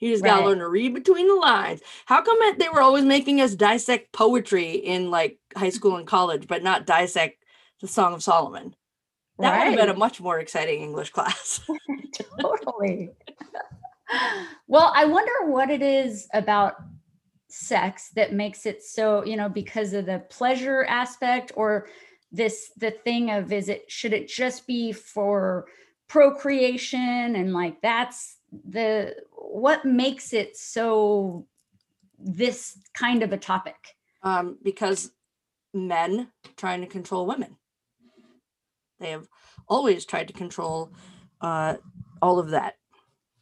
[0.00, 1.80] You just gotta learn to read between the lines.
[2.06, 5.72] How come it, they were always making us dissect poetry in like high mm.
[5.72, 7.44] school and college, but not dissect
[7.80, 8.74] the Song of Solomon?
[9.38, 11.60] That would have been a much more exciting English class.
[12.40, 13.10] totally.
[14.68, 16.76] well, I wonder what it is about
[17.48, 21.88] sex that makes it so, you know, because of the pleasure aspect or
[22.30, 25.66] this the thing of is it should it just be for
[26.08, 28.38] procreation and like that's
[28.68, 31.46] the what makes it so
[32.18, 33.76] this kind of a topic
[34.22, 35.10] um, because
[35.72, 37.56] men trying to control women.
[39.00, 39.28] They have
[39.68, 40.92] always tried to control
[41.40, 41.74] uh,
[42.22, 42.74] all of that.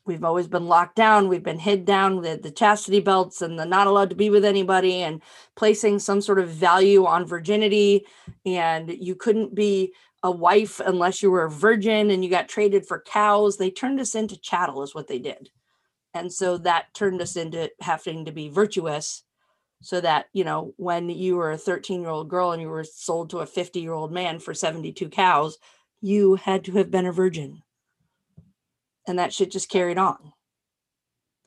[0.05, 1.29] We've always been locked down.
[1.29, 4.45] We've been hid down the, the chastity belts and the not allowed to be with
[4.45, 5.23] anybody and
[5.55, 8.05] placing some sort of value on virginity.
[8.45, 12.87] And you couldn't be a wife unless you were a virgin and you got traded
[12.87, 13.57] for cows.
[13.57, 15.51] They turned us into chattel, is what they did.
[16.15, 19.25] And so that turned us into having to be virtuous
[19.83, 22.85] so that you know when you were a 13 year old girl and you were
[22.85, 25.59] sold to a 50 year old man for 72 cows
[26.01, 27.63] you had to have been a virgin
[29.07, 30.33] and that shit just carried on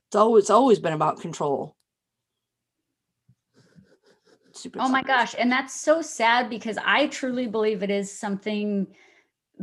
[0.10, 1.75] it's always it's always been about control
[4.78, 5.36] Oh my gosh.
[5.38, 8.88] And that's so sad because I truly believe it is something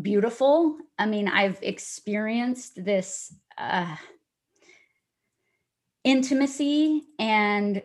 [0.01, 0.79] beautiful.
[0.99, 3.97] I mean, I've experienced this uh,
[6.05, 7.83] intimacy and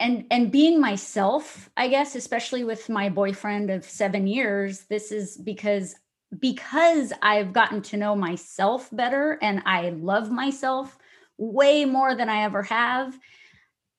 [0.00, 5.36] and and being myself i guess especially with my boyfriend of 7 years this is
[5.36, 5.94] because
[6.38, 10.96] because i've gotten to know myself better and i love myself
[11.36, 13.18] way more than i ever have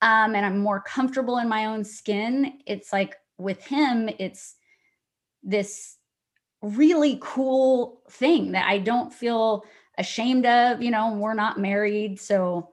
[0.01, 2.59] um, and I'm more comfortable in my own skin.
[2.65, 4.55] It's like with him, it's
[5.43, 5.97] this
[6.61, 9.63] really cool thing that I don't feel
[9.97, 10.81] ashamed of.
[10.81, 12.19] You know, we're not married.
[12.19, 12.69] So,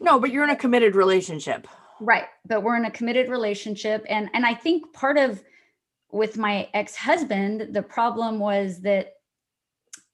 [0.00, 1.66] no but you're in a committed relationship
[2.02, 2.24] right.
[2.46, 4.04] But we're in a committed relationship.
[4.08, 5.42] And, and I think part of
[6.10, 9.14] with my ex husband, the problem was that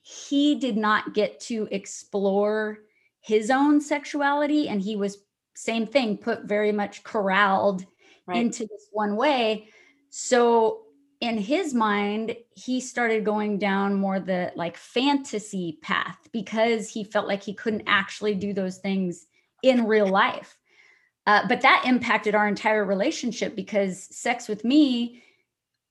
[0.02, 2.78] he did not get to explore
[3.20, 5.18] his own sexuality and he was
[5.58, 7.84] same thing put very much corralled
[8.26, 9.68] right into this one way.
[10.10, 10.82] So
[11.20, 17.26] in his mind, he started going down more the like fantasy path because he felt
[17.26, 19.26] like he couldn't actually do those things
[19.62, 20.56] in real life.
[21.26, 25.22] Uh, but that impacted our entire relationship because sex with me,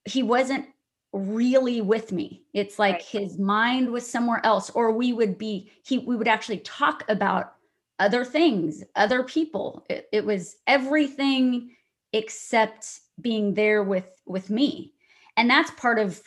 [0.05, 0.65] he wasn't
[1.11, 2.43] really with me.
[2.53, 3.03] It's like Right.
[3.03, 7.56] his mind was somewhere else, or we would be, he we would actually talk about
[7.99, 9.85] other things, other people.
[9.89, 11.71] It, it was everything
[12.13, 14.93] except being there with with me.
[15.35, 16.21] And that's part of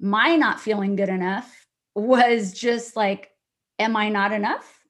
[0.00, 3.30] my not feeling good enough was just like
[3.78, 4.84] am I not enough?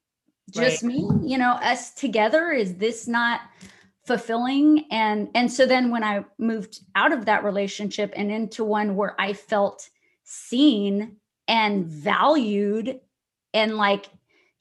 [0.51, 0.95] Just Right.
[0.95, 3.41] me, you know, us together is this not
[4.05, 8.95] fulfilling and and so then when I moved out of that relationship and into one
[8.95, 9.89] where I felt
[10.23, 11.17] seen
[11.49, 13.01] and valued
[13.53, 14.07] and like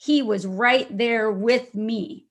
[0.06, 2.28] he was right there with me.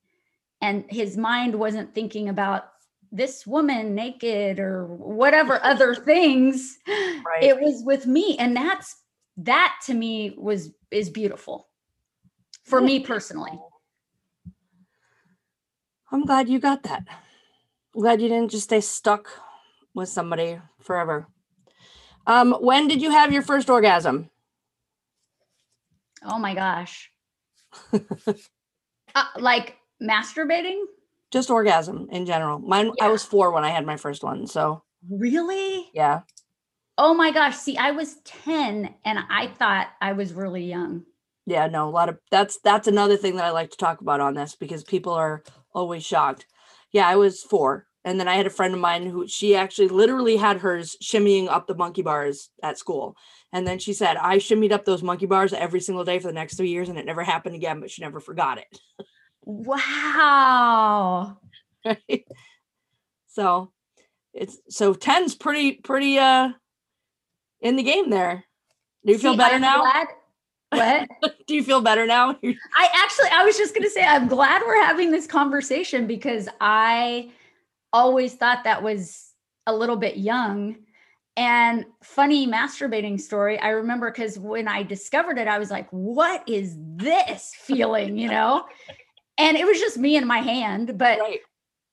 [0.60, 2.68] And his mind wasn't thinking about
[3.10, 6.78] this woman naked or whatever other things.
[6.86, 7.42] Right.
[7.42, 8.36] it was with me.
[8.38, 8.96] And that's
[9.38, 11.66] that to me was is beautiful
[12.64, 13.50] for me personally.
[16.12, 17.02] i'm glad you got that.
[17.08, 19.28] I'm glad you didn't just stay stuck
[19.92, 21.26] with somebody forever.
[22.28, 24.30] Um when did you have your first orgasm?
[26.22, 27.10] Oh my gosh
[29.14, 30.82] uh, like masturbating
[31.30, 32.58] just orgasm in general.
[32.60, 34.46] Mine, I was four when I had my first one.
[34.46, 36.20] So really yeah,
[36.96, 37.56] Oh my gosh.
[37.56, 41.04] See, I was 10 and I thought I was really young.
[41.46, 44.20] Yeah, no, a lot of that's that's another thing that I like to talk about
[44.20, 45.42] on this because people are
[45.74, 46.46] always shocked.
[46.92, 47.86] Yeah, I was four.
[48.06, 51.48] And then I had a friend of mine who she actually literally had hers shimmying
[51.48, 53.16] up the monkey bars at school.
[53.54, 56.34] And then she said, I shimmied up those monkey bars every single day for the
[56.34, 58.66] next three years and it never happened again, but she never forgot it.
[59.44, 61.38] Wow.
[61.86, 62.26] right?
[63.28, 63.70] So
[64.32, 66.50] it's so 10's pretty, pretty uh
[67.60, 68.44] in the game there.
[69.06, 69.82] Do you feel better I'm now?
[69.82, 70.08] glad-
[71.20, 71.36] what?
[71.46, 72.30] Do you feel better now?
[72.42, 76.48] I actually, I was just going to say, I'm glad we're having this conversation because
[76.60, 77.30] I
[77.92, 79.30] always thought that was
[79.68, 80.74] a little bit young.
[81.36, 86.48] And funny masturbating story, I remember because when I discovered it, I was like, what
[86.48, 88.64] is this feeling, you know?
[89.36, 91.40] And it was just me and my hand, but right.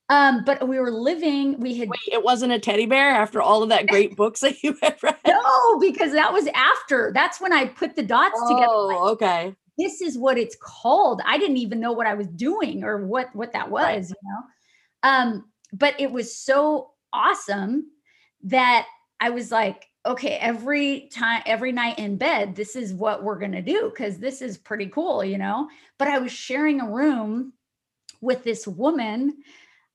[0.10, 3.64] um, but we were living, we had Wait, it wasn't a teddy bear after all
[3.64, 5.16] of that great books that you had read?
[5.28, 7.12] no, because that was after.
[7.12, 8.68] That's when I put the dots together.
[8.68, 9.56] like, Oh, okay.
[9.80, 13.34] this is what it's called i didn't even know what i was doing or what
[13.34, 14.04] what that was Right.
[14.10, 17.90] you know um but it was so awesome
[18.44, 18.86] that
[19.22, 23.52] i was like okay every time every night in bed this is what we're going
[23.52, 27.54] to do because this is pretty cool you know but i was sharing a room
[28.20, 29.38] with this woman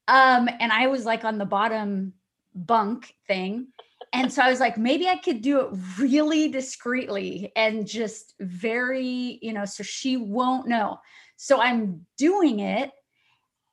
[0.08, 2.14] um and i was like on the bottom
[2.54, 3.66] bunk thing
[4.12, 9.38] and so I was like, maybe I could do it really discreetly and just very,
[9.42, 11.00] you know, so she won't know.
[11.36, 12.92] So I'm doing it.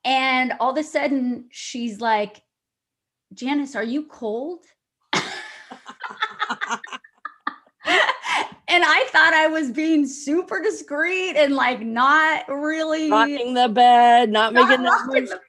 [0.04, 2.42] And all of a sudden she's like,
[3.32, 4.64] Janice, are you cold?
[8.74, 14.30] And I thought I was being super discreet and like not really Rocking the bed,
[14.30, 15.40] not, not making that noise, the-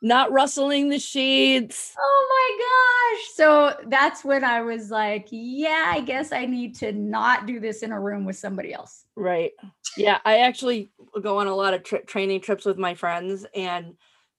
[0.00, 1.94] not rustling the sheets.
[1.98, 3.26] Oh my gosh.
[3.34, 7.82] So that's when I was like, yeah, I guess I need to not do this
[7.82, 9.04] in a room with somebody else.
[9.14, 9.52] Right.
[9.96, 13.94] Yeah, I actually go on a lot of tri- training trips with my friends, and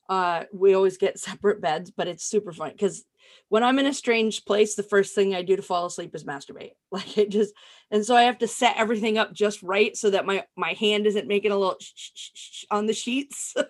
[0.09, 1.91] uh, we always get separate beds.
[1.91, 3.05] But it's super fun because
[3.49, 6.23] when I'm in a strange place, the first thing I do to fall asleep is
[6.23, 6.71] masturbate.
[6.91, 7.53] Like it just,
[7.91, 11.05] and so I have to set everything up just right so that my my hand
[11.05, 13.53] isn't making a little sh- sh- sh- on the sheets.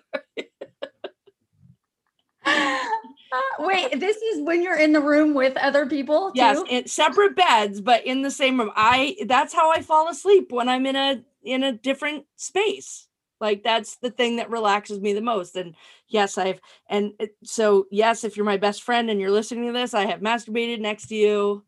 [3.58, 6.30] Wait, this is when you're in the room with other people?
[6.34, 6.66] yes, too?
[6.68, 8.70] in separate beds, but in the same room.
[8.76, 13.07] I that's how I fall asleep when I'm in a in a different space.
[13.40, 15.56] Like that's the thing that relaxes me the most.
[15.56, 15.74] And
[16.08, 19.72] yes, I've and it, so yes, if you're my best friend and you're listening to
[19.72, 21.64] this, I have masturbated next to you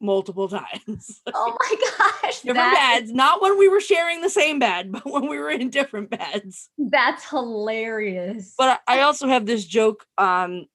[0.00, 1.22] multiple times.
[1.32, 2.40] Oh my gosh.
[2.40, 5.70] different beds, not when we were sharing the same bed, but when we were in
[5.70, 6.70] different beds.
[6.78, 8.54] that's hilarious.
[8.56, 10.66] But I I also have this joke um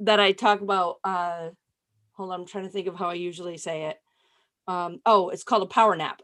[0.00, 1.50] that I talk about uh
[2.12, 3.98] hold on, I'm trying to think of how I usually say it.
[4.68, 6.20] Um oh, it's called a power nap.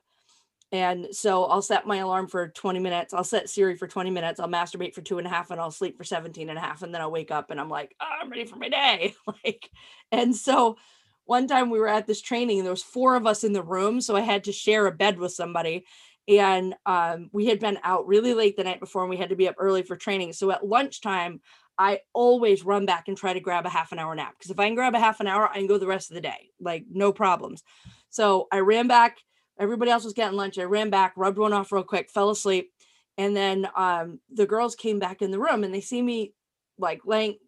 [0.70, 3.14] And so I'll set my alarm for 20 minutes.
[3.14, 4.38] I'll set Siri for 20 minutes.
[4.38, 6.82] I'll masturbate for two and a half and I'll sleep for 17 and a half.
[6.82, 9.14] And then I'll wake up and I'm like, oh, I'm ready for my day.
[9.44, 9.70] like,
[10.12, 10.76] and so
[11.24, 13.62] one time we were at this training and there was four of us in the
[13.62, 14.00] room.
[14.00, 15.86] So I had to share a bed with somebody.
[16.26, 19.36] And um, we had been out really late the night before and we had to
[19.36, 20.34] be up early for training.
[20.34, 21.40] So at lunchtime,
[21.78, 24.58] I always run back and try to grab a half an hour nap because if
[24.58, 26.50] I can grab a half an hour, I can go the rest of the day,
[26.60, 27.62] like no problems.
[28.10, 29.18] So I ran back.
[29.58, 30.58] Everybody else was getting lunch.
[30.58, 32.70] I ran back, rubbed one off real quick, fell asleep.
[33.16, 36.34] And then um, the girls came back in the room and they see me
[36.78, 37.38] like laying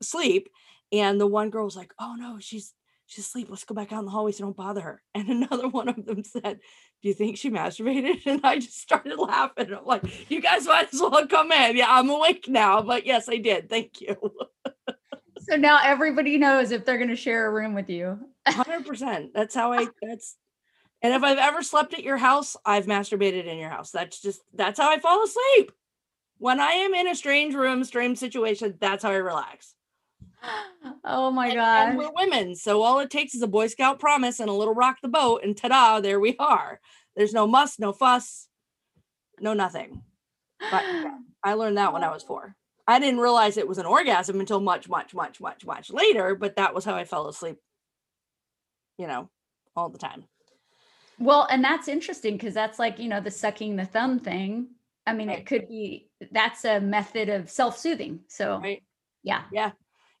[0.00, 0.48] asleep.
[0.90, 2.74] And the one girl was like, oh no, she's
[3.06, 3.48] she's asleep.
[3.50, 5.02] Let's go back out in the hallway so don't bother her.
[5.14, 6.60] And another one of them said,
[7.02, 8.22] Do you think she masturbated?
[8.26, 9.72] And I just started laughing.
[9.72, 11.76] I'm like, you guys might as well come in.
[11.76, 12.82] Yeah, I'm awake now.
[12.82, 13.68] But yes, I did.
[13.68, 14.16] Thank you.
[15.38, 18.18] so now everybody knows if they're going to share a room with you.
[18.48, 19.28] 100%.
[19.34, 20.36] That's how I, that's,
[21.02, 23.90] and if I've ever slept at your house, I've masturbated in your house.
[23.90, 25.72] That's just, that's how I fall asleep.
[26.38, 29.74] When I am in a strange room, strange situation, that's how I relax.
[31.04, 31.88] Oh my And- gosh.
[31.90, 32.56] And we're women.
[32.56, 35.42] So all it takes is a Boy Scout promise and a little rock the boat,
[35.44, 36.80] and ta da, there we are.
[37.16, 38.48] There's no muss, no fuss,
[39.40, 40.02] no nothing.
[40.70, 42.56] But yeah, I learned that when I was four.
[42.88, 46.56] I didn't realize it was an orgasm until much, much, much, much, much later, but
[46.56, 47.58] that was how I fell asleep,
[48.98, 49.30] you know,
[49.76, 50.24] all the time.
[51.22, 54.68] Well, and that's interesting because that's like, you know, the sucking the thumb thing.
[55.06, 55.38] I mean, Right.
[55.38, 58.20] it could be that's a method of self-soothing.
[58.26, 58.82] So, Right.
[59.22, 59.44] yeah.
[59.52, 59.72] Yeah.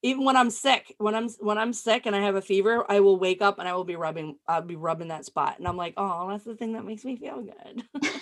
[0.02, 3.00] Even when I'm sick, when I'm when I'm sick and I have a fever, I
[3.00, 5.58] will wake up and I will be rubbing I'll be rubbing that spot.
[5.58, 7.82] And I'm like, oh, that's the thing that makes me feel good.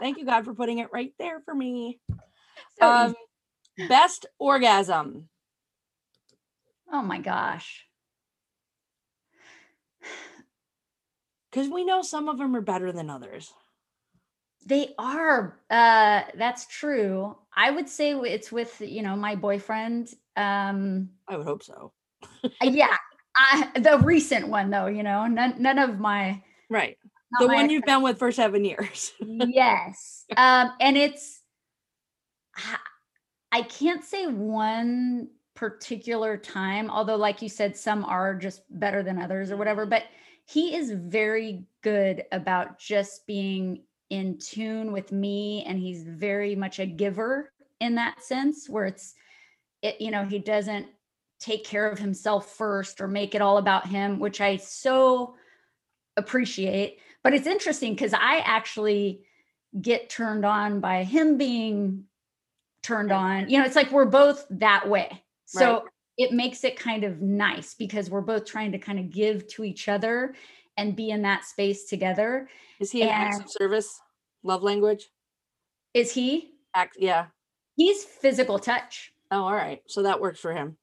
[0.00, 2.00] Thank you, God, for putting it right there for me.
[2.78, 3.14] So, Um,
[3.88, 5.28] best orgasm.
[6.92, 7.86] oh my gosh.
[11.50, 13.52] Because we know some of them are better than others.
[14.66, 15.58] They are.
[15.68, 17.36] Uh, that's true.
[17.56, 20.14] I would say it's with you know my boyfriend.
[20.36, 21.92] Um, I would hope so.
[22.44, 22.96] Uh, yeah,
[23.36, 24.86] I, the recent one though.
[24.86, 26.96] You know, none none of my right.
[27.38, 29.12] The one you've been with for seven years.
[29.20, 31.40] yes, um, and it's.
[33.52, 39.20] I can't say one particular time, although, like you said, some are just better than
[39.20, 39.86] others or whatever.
[39.86, 40.04] But
[40.50, 46.78] he is very good about just being in tune with me and he's very much
[46.78, 49.14] a giver in that sense where it's
[49.82, 50.86] it you know he doesn't
[51.38, 55.34] take care of himself first or make it all about him which i so
[56.16, 56.98] appreciate.
[57.22, 59.22] But it's interesting because i actually
[59.80, 62.04] get turned on by him being
[62.82, 63.48] turned on.
[63.48, 65.22] You know it's like we're both that way.
[65.46, 65.82] So right.
[66.20, 69.64] It makes it kind of nice because we're both trying to kind of give to
[69.64, 70.34] each other
[70.76, 72.46] and be in that space together.
[72.78, 73.88] Is he an acts of service
[74.42, 75.08] love language?
[75.94, 76.50] Is he?
[76.74, 77.26] Act, yeah.
[77.76, 79.14] He's physical touch.
[79.30, 79.80] Oh, all right.
[79.86, 80.76] So that works for him.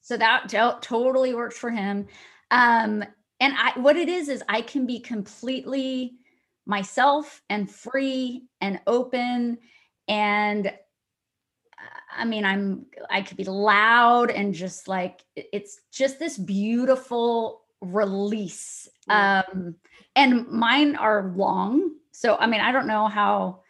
[0.00, 0.48] So that
[0.80, 2.06] totally works for him.
[2.50, 3.04] Um,
[3.40, 6.14] and I, what it is, is I can be completely
[6.64, 9.58] myself and free and open.
[10.08, 10.72] And
[12.16, 18.88] I mean, I'm, I could be loud and just like, it's just this beautiful release.
[19.08, 19.76] Um,
[20.16, 21.92] and mine are long.
[22.10, 23.60] So, I mean, I don't know how,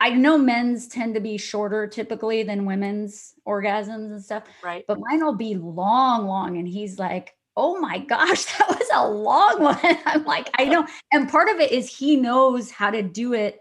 [0.00, 4.44] I know men's tend to be shorter typically than women's orgasms and stuff.
[4.64, 4.84] Right.
[4.88, 6.56] But mine will be long, long.
[6.56, 9.78] And he's like, oh my gosh, that was a long one.
[10.06, 10.86] I'm like, I know.
[11.12, 13.60] And part of it is he knows how to do it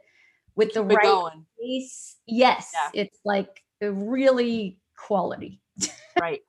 [0.55, 1.45] with Keep the right going.
[1.59, 2.15] pace.
[2.25, 2.71] Yes.
[2.73, 3.01] Yeah.
[3.03, 5.61] It's like really quality.
[6.19, 6.41] right.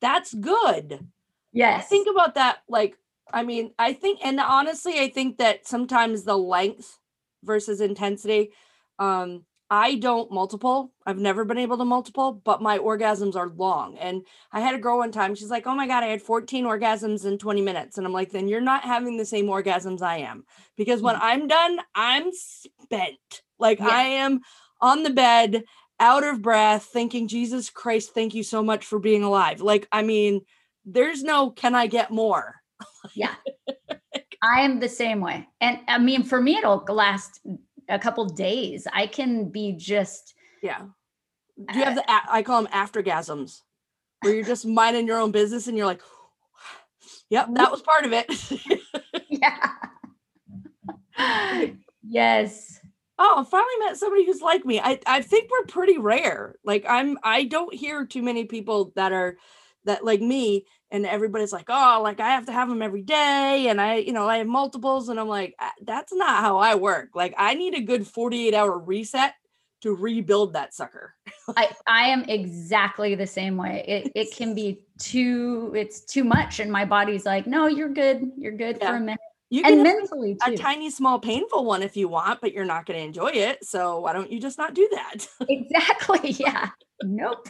[0.00, 1.06] That's good.
[1.52, 1.88] Yes.
[1.88, 2.58] Think about that.
[2.68, 2.96] Like,
[3.32, 6.98] I mean, I think, and honestly, I think that sometimes the length
[7.42, 8.50] versus intensity,
[8.98, 10.92] um, I don't multiple.
[11.06, 13.96] I've never been able to multiple, but my orgasms are long.
[13.98, 14.22] And
[14.52, 17.24] I had a girl one time, she's like, Oh my God, I had 14 orgasms
[17.24, 17.96] in 20 minutes.
[17.96, 20.44] And I'm like, Then you're not having the same orgasms I am.
[20.76, 21.24] Because when mm-hmm.
[21.24, 23.42] I'm done, I'm spent.
[23.58, 23.88] Like yeah.
[23.88, 24.40] I am
[24.80, 25.64] on the bed,
[26.00, 29.60] out of breath, thinking, Jesus Christ, thank you so much for being alive.
[29.60, 30.42] Like, I mean,
[30.84, 32.56] there's no can I get more?
[33.14, 33.34] yeah.
[34.42, 35.48] I am the same way.
[35.60, 37.40] And I mean, for me, it'll last
[37.88, 38.86] a couple days.
[38.92, 40.34] I can be just.
[40.62, 40.82] Yeah.
[41.56, 43.60] Do you have uh, the, I call them aftergasms,
[44.20, 46.02] where you're just minding your own business and you're like,
[47.30, 48.26] yep, that was part of it.
[49.30, 49.68] yeah.
[52.02, 52.80] yes.
[53.18, 54.80] Oh, I finally met somebody who's like me.
[54.80, 56.56] I, I think we're pretty rare.
[56.64, 59.36] Like I'm I don't hear too many people that are
[59.84, 63.66] that like me and everybody's like oh like i have to have them every day
[63.68, 66.74] and i you know i have multiples and i'm like uh, that's not how i
[66.74, 69.34] work like i need a good 48 hour reset
[69.82, 71.14] to rebuild that sucker
[71.56, 76.60] i i am exactly the same way it it can be too it's too much
[76.60, 78.90] and my body's like no you're good you're good yeah.
[78.90, 82.08] for a minute you can and mentally a, a tiny small painful one if you
[82.08, 84.88] want but you're not going to enjoy it so why don't you just not do
[84.92, 86.70] that exactly yeah
[87.02, 87.48] nope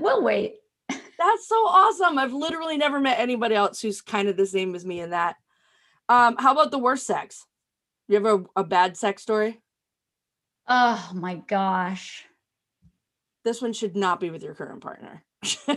[0.00, 0.56] we'll wait
[1.18, 2.16] that's so awesome.
[2.16, 5.36] I've literally never met anybody else who's kind of the same as me in that.
[6.08, 7.44] Um, how about the worst sex?
[8.06, 9.60] You have a, a bad sex story?
[10.68, 12.24] Oh my gosh.
[13.44, 15.24] This one should not be with your current partner.
[15.68, 15.76] no,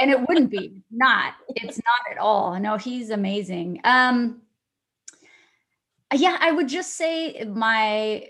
[0.00, 0.82] and it wouldn't be.
[0.90, 1.34] Not.
[1.48, 2.58] It's not at all.
[2.60, 3.80] No, he's amazing.
[3.84, 4.42] Um
[6.14, 8.28] yeah, I would just say my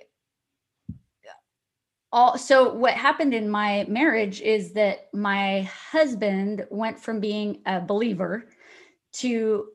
[2.13, 7.81] all so what happened in my marriage is that my husband went from being a
[7.81, 8.49] believer
[9.13, 9.67] to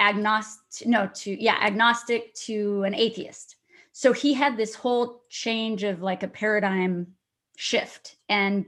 [0.00, 3.56] agnostic no to yeah agnostic to an atheist.
[3.92, 7.08] So he had this whole change of like a paradigm
[7.56, 8.16] shift.
[8.28, 8.66] And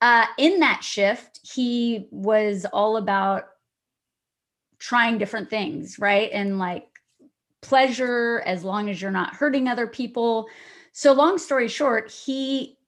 [0.00, 3.44] uh, in that shift he was all about
[4.80, 6.30] trying different things right?
[6.32, 6.88] And like
[7.64, 10.48] pleasure as long as you're not hurting other people
[10.96, 12.78] so, long story short, he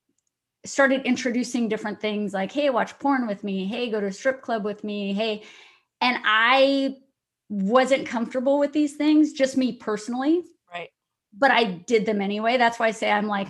[0.64, 3.66] started introducing different things like, hey, watch porn with me.
[3.66, 5.12] Hey, go to a strip club with me.
[5.12, 5.42] Hey.
[6.00, 6.98] And I
[7.48, 10.44] wasn't comfortable with these things, just me personally.
[10.72, 10.90] Right.
[11.36, 12.58] But I did them anyway.
[12.58, 13.48] That's why I say I'm like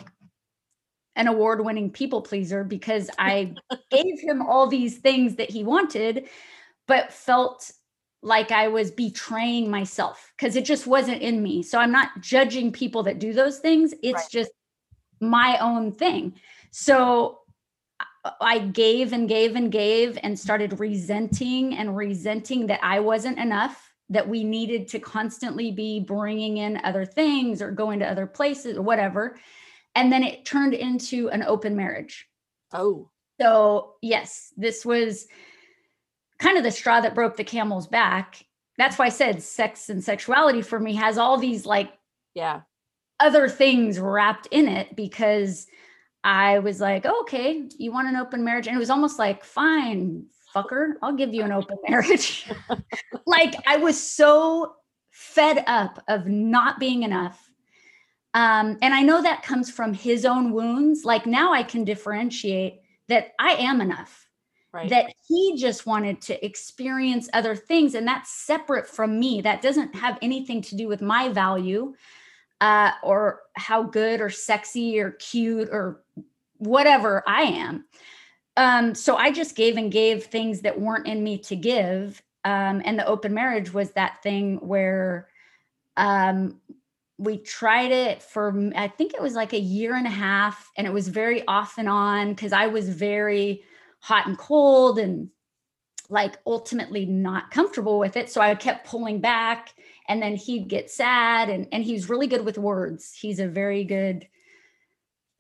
[1.17, 3.53] an award winning people pleaser because I
[3.91, 6.31] gave him all these things that he wanted,
[6.89, 7.71] but felt
[8.23, 11.63] like I was betraying myself because it just wasn't in me.
[11.63, 13.95] So I'm not judging people that do those things.
[14.03, 14.31] It's right.
[14.31, 14.51] just
[15.21, 16.35] my own thing.
[16.71, 17.41] So
[18.41, 23.93] I gave and gave and gave and started resenting and resenting that I wasn't enough
[24.09, 28.77] that we needed to constantly be bringing in other things or going to other places
[28.77, 29.39] or whatever.
[29.95, 32.27] And then it turned into an open marriage.
[32.73, 33.11] Oh.
[33.41, 35.27] So, yes, this was
[36.39, 38.45] kind of the straw that broke the camel's back.
[38.79, 41.93] That's why I said sex and sexuality for me has all these like
[42.35, 42.61] Yeah.
[43.21, 45.67] other things wrapped in it because
[46.23, 48.67] I was like, oh, okay, you want an open marriage?
[48.67, 52.51] And it was almost like, fine, fucker, I'll give you an open marriage.
[53.27, 54.75] like I was so
[55.11, 57.43] fed up of not being enough.
[58.35, 61.05] Um, and I know that comes from his own wounds.
[61.07, 64.26] Like now I can differentiate that I am enough.
[64.77, 64.91] Right.
[64.91, 67.95] That he just wanted to experience other things.
[67.95, 69.41] And that's separate from me.
[69.41, 71.95] That doesn't have anything to do with my value
[72.61, 76.03] uh, or how good or sexy or cute or
[76.59, 77.87] whatever I am.
[78.59, 82.23] Um, so I just gave and gave things that weren't in me to give.
[82.45, 85.29] Um, and the open marriage was that thing where
[85.97, 86.61] um,
[87.17, 90.87] we tried it for, I think it was like a year and a half, and
[90.87, 93.63] it was very off and on because I was very
[94.07, 95.29] hot and cold and
[96.09, 98.31] like ultimately not comfortable with it.
[98.31, 99.75] So I kept pulling back
[100.07, 103.13] and then he'd get sad and, and he's really good with words.
[103.13, 104.29] He's a very good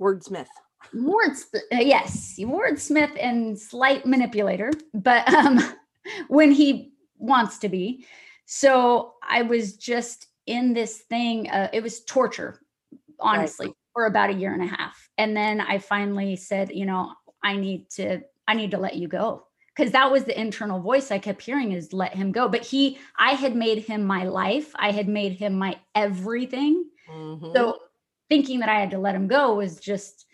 [0.00, 0.48] Wordsmith.
[0.92, 5.58] words uh, yes wordsmith and slight manipulator but um
[6.28, 8.04] when he wants to be
[8.44, 12.60] so i was just in this thing uh, it was torture
[13.18, 17.10] honestly for about a year and a half and then i finally said you know
[17.42, 21.10] i need to i need to let you go because that was the internal voice
[21.10, 24.72] i kept hearing is let him go but he i had made him my life
[24.76, 27.54] i had made him my everything Mhm.
[27.54, 27.78] so
[28.28, 30.26] thinking that I had to let him go was just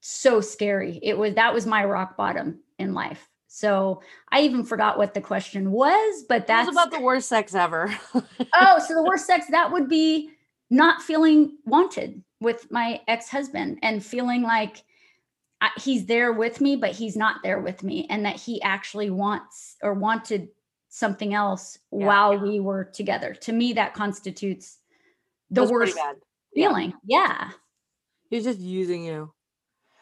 [0.00, 1.00] so scary.
[1.02, 3.28] It was that was my rock bottom in life.
[3.48, 7.54] So I even forgot what the question was, but That's that's about the worst sex
[7.54, 7.90] ever.
[8.14, 10.30] oh, so the worst sex that would be
[10.70, 14.82] not feeling wanted with my ex-husband and feeling like
[15.60, 19.10] I, he's there with me, but he's not there with me, and that he actually
[19.10, 20.48] wants or wanted
[20.88, 22.06] something else Yeah.
[22.06, 23.34] while we were together.
[23.34, 24.78] To me, that constitutes
[25.50, 26.16] the That's worst bad.
[26.54, 26.68] Yeah.
[26.68, 26.92] feeling.
[27.04, 27.50] Yeah.
[28.30, 29.32] He's just using you.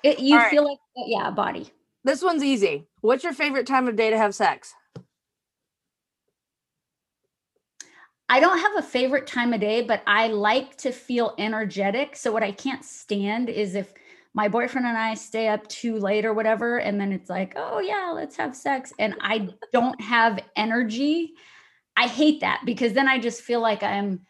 [0.02, 0.50] It, you All right.
[0.50, 1.70] feel like, yeah, body.
[2.04, 2.86] This one's easy.
[3.00, 4.74] What's your favorite time of day to have sex?
[8.28, 12.16] I don't have a favorite time of day, but I like to feel energetic.
[12.16, 13.92] So, what I can't stand is if
[14.34, 17.80] my boyfriend and I stay up too late or whatever, and then it's like, oh,
[17.80, 18.92] yeah, let's have sex.
[18.98, 21.34] And I don't have energy.
[21.96, 24.26] I hate that because then I just feel like I'm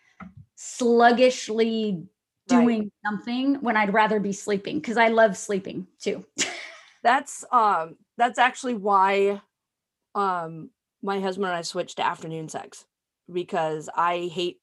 [0.57, 2.05] sluggishly
[2.49, 2.57] Right.
[2.61, 6.25] doing something when I'd rather be sleeping because I love sleeping too.
[7.03, 9.41] That's um that's actually why
[10.15, 10.71] um
[11.03, 12.87] my husband and I switched to afternoon sex
[13.33, 14.61] because I hate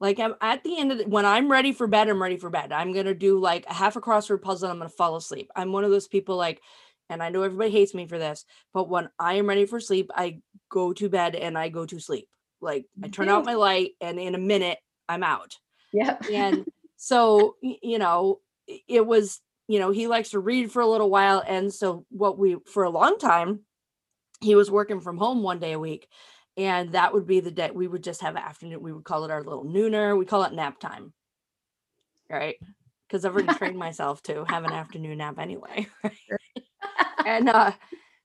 [0.00, 2.50] like I'm at the end of the, when I'm ready for bed, I'm ready for
[2.50, 2.72] bed.
[2.72, 5.50] I'm gonna do like a half a crossword puzzle and I'm gonna fall asleep.
[5.54, 6.60] I'm one of those people like,
[7.08, 10.10] and I know everybody hates me for this, but when I am ready for sleep,
[10.14, 10.40] I
[10.70, 12.28] go to bed and I go to sleep.
[12.60, 14.78] Like I turn out my light and in a minute
[15.08, 15.56] I'm out.
[15.92, 16.24] yep.
[16.30, 18.40] and so you know
[18.86, 22.38] it was you know he likes to read for a little while and so what
[22.38, 23.60] we for a long time
[24.42, 26.06] he was working from home one day a week
[26.56, 29.30] and that would be the day we would just have afternoon we would call it
[29.30, 31.12] our little nooner we call it nap time.
[32.28, 32.56] Right?
[33.08, 35.86] Because i've already trained myself to have an afternoon nap anyway
[37.26, 37.72] and uh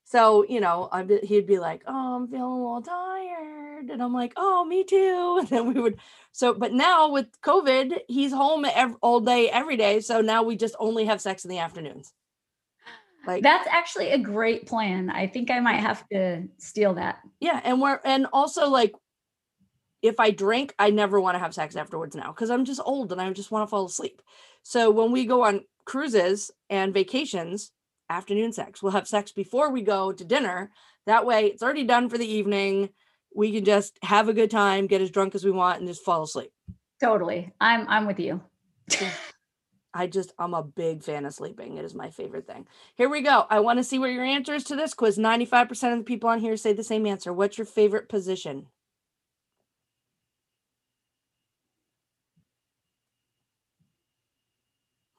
[0.04, 4.02] so you know I'd be, he'd be like oh i'm feeling a little tired and
[4.02, 5.98] i'm like oh me too and then we would
[6.32, 10.56] so but now with covid he's home ev- all day every day so now we
[10.56, 12.12] just only have sex in the afternoons
[13.26, 15.10] like That's actually a great plan.
[15.10, 17.20] I think I might have to steal that.
[17.40, 18.92] yeah and we're and also like
[20.02, 23.10] if i drink i never want to have sex afterwards now because i'm just old
[23.12, 24.20] and i just want to fall asleep
[24.62, 27.72] so when we go on cruises and vacations
[28.10, 30.70] afternoon sex we'll have sex before we go to dinner
[31.06, 32.90] that way it's already done for the evening
[33.34, 36.04] we can just have a good time get as drunk as we want and just
[36.04, 36.52] fall asleep
[36.98, 37.52] Totally.
[37.60, 38.40] I'm I'm with you.
[39.96, 41.76] i just i'm a big fan of sleeping.
[41.78, 42.66] It is my favorite thing.
[42.94, 43.46] Here we go.
[43.50, 45.18] I want to see what your answer is to this quiz.
[45.18, 47.32] 95% of the people on here say the same answer.
[47.32, 48.66] What's your favorite position?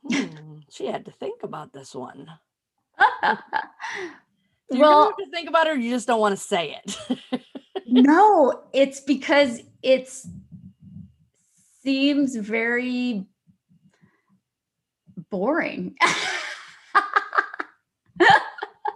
[0.10, 2.28] Hmm, she had to think about this one.
[4.70, 6.42] Do you well, really have to think about it, or you just don't want to
[6.42, 7.42] say it?
[7.88, 10.28] no, it's because it's
[11.84, 13.26] seems very
[15.30, 15.96] boring.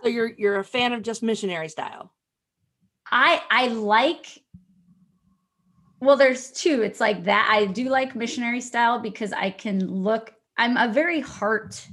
[0.04, 2.14] so you're you're a fan of just missionary style.
[3.12, 4.42] I I like
[6.00, 6.82] Well, there's two.
[6.82, 7.48] It's like that.
[7.52, 11.88] I do like missionary style because I can look, I'm a very heart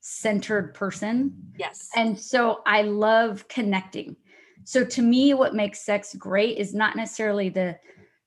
[0.00, 1.32] centered person.
[1.58, 1.88] Yes.
[1.96, 4.16] And so I love connecting.
[4.64, 7.78] So to me, what makes sex great is not necessarily the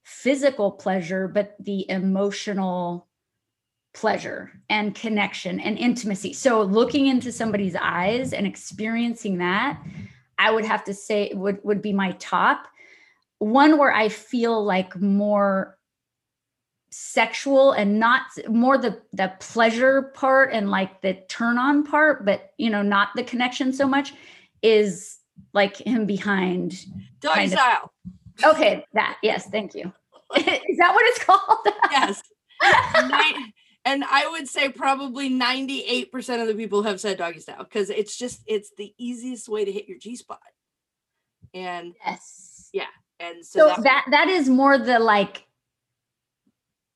[0.04, 3.09] physical pleasure, but the emotional
[3.94, 6.34] pleasure and connection and intimacy.
[6.34, 9.82] So looking into somebody's eyes and experiencing that,
[10.38, 12.68] I would have to say would would be my top.
[13.40, 15.78] One where I feel like more
[16.92, 22.52] sexual and not more the the pleasure part and like the turn on part but
[22.58, 24.12] you know not the connection so much
[24.64, 25.20] is
[25.54, 26.84] like him behind
[27.20, 27.60] Doggy kind
[28.44, 29.94] of- okay that yes thank you
[30.36, 32.24] is that what it's called Yes.
[33.86, 38.18] and I would say probably 98% of the people have said doggy style because it's
[38.18, 40.40] just it's the easiest way to hit your G spot.
[41.54, 42.86] And yes Yeah.
[43.20, 45.46] and so, so that, that that is more the like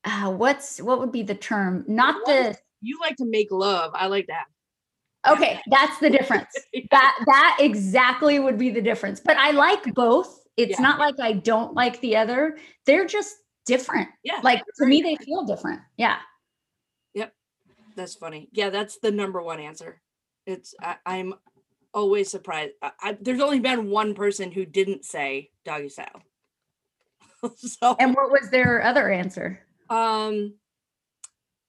[0.04, 3.92] uh, what's what would be the term not the you like to make love.
[3.94, 4.44] I like that.
[5.28, 6.52] okay that's the difference
[6.90, 10.82] that that exactly would be the difference but i like both it's Yeah.
[10.82, 14.40] not like i don't like the other they're just different Yeah.
[14.42, 16.18] like to me they feel different yeah
[17.94, 18.48] That's funny.
[18.52, 20.00] Yeah, that's the number one answer.
[20.46, 21.34] It's I, I'm
[21.92, 22.72] always surprised.
[22.82, 26.22] I, I, there's only been one person who didn't say doggy style.
[27.56, 30.54] so and what was their other answer um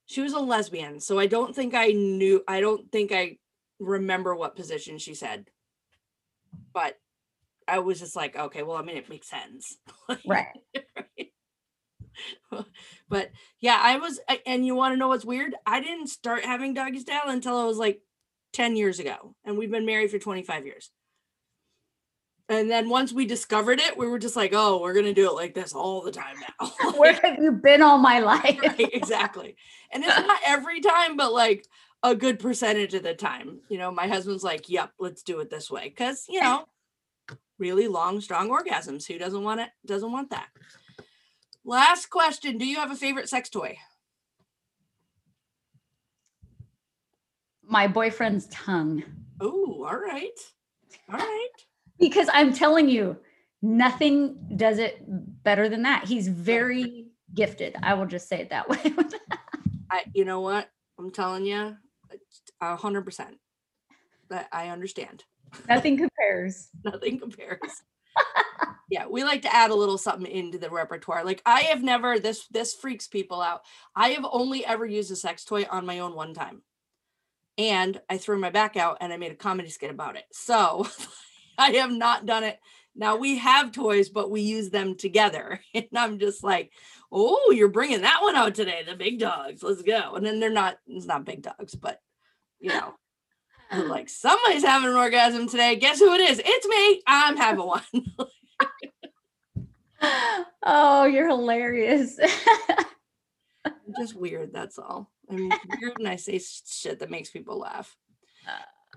[0.05, 3.37] she was a lesbian, so I don't think I knew I don't think I
[3.79, 5.49] remember what position she said.
[6.73, 6.95] But
[7.67, 9.77] I was just like, okay, well, I mean it makes sense.
[10.27, 10.47] right
[13.09, 15.55] but yeah, I was, and you want to know what's weird?
[15.65, 18.01] I didn't start having doggy style until I was like
[18.53, 20.91] 10 years ago, and we've been married for 25 years.
[22.47, 25.27] And then once we discovered it, we were just like, oh, we're going to do
[25.27, 26.67] it like this all the time now.
[26.97, 29.55] where have you been all my life right, exactly.
[29.91, 31.65] And it's not every time, but like
[32.03, 33.61] a good percentage of the time.
[33.67, 35.89] You know, my husband's like, yep, let's do it this way.
[35.89, 36.65] Cause, you know,
[37.57, 39.07] really long, strong orgasms.
[39.07, 39.69] Who doesn't want it?
[39.85, 40.47] Doesn't want that.
[41.65, 42.57] Last question.
[42.57, 43.77] Do you have a favorite sex toy?
[47.67, 49.03] my boyfriend's tongue
[49.41, 50.29] Oh, all right.
[51.11, 51.47] All right.
[51.99, 53.17] because i'm telling you
[53.63, 55.03] nothing does it
[55.43, 58.79] better than that he's very gifted i will just say it that way
[59.89, 60.69] I, you know what?
[60.99, 61.75] I'm telling you,
[62.61, 63.37] a hundred percent.
[64.29, 65.23] That I understand.
[65.69, 67.59] nothing compares Nothing compares.
[69.15, 71.23] We like to add a little something into the repertoire.
[71.23, 73.61] Like I have never this this freaks people out.
[73.95, 76.63] I have only ever used a sex toy on my own one time.
[77.57, 80.25] And I threw my back out and I made a comedy skit about it.
[80.33, 80.85] So
[81.57, 82.59] I have not done it.
[82.93, 85.61] Now we have toys, but we use them together.
[85.73, 86.73] And I'm just like,
[87.09, 89.63] oh, you're bringing that one out today, the big dogs.
[89.63, 90.15] Let's go.
[90.15, 92.01] And then they're not, it's not big dogs, but
[92.59, 92.95] you know,
[93.87, 95.77] like somebody's having an orgasm today.
[95.77, 96.41] Guess who it is?
[96.43, 97.01] It's me.
[97.07, 97.81] I'm having one.
[100.63, 102.19] Oh you're hilarious
[103.97, 104.53] just weird.
[104.53, 105.11] That's all.
[105.29, 107.95] I'm weird and I say shit that makes people laugh.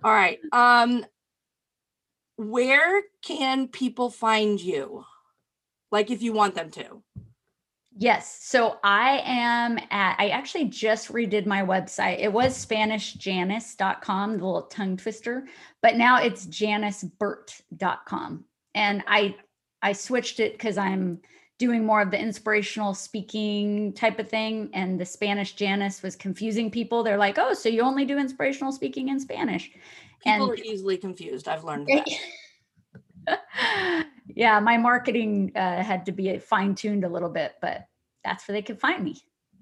[0.05, 0.39] All right.
[0.53, 1.05] Um,
[2.37, 5.05] where can people find you?
[5.91, 7.03] Like if you want them to.
[7.97, 8.39] Yes.
[8.43, 12.21] So I am at, I actually just redid my website.
[12.21, 15.49] It was SpanishJanice.com, the little tongue twister,
[15.83, 18.45] but now it's JaniceBurt.com.
[18.77, 19.35] And I,
[19.83, 21.21] I switched it because I'm
[21.59, 24.71] doing more of the inspirational speaking type of thing.
[24.73, 27.03] And the Spanish Janice was confusing people.
[27.03, 29.71] They're like, oh, so you only do inspirational speaking in Spanish.
[30.23, 31.49] People And- are easily confused.
[31.49, 32.09] I've learned that.
[34.29, 37.87] yeah, my marketing uh, had to be fine tuned a little bit, but
[38.25, 39.17] that's where they could find me.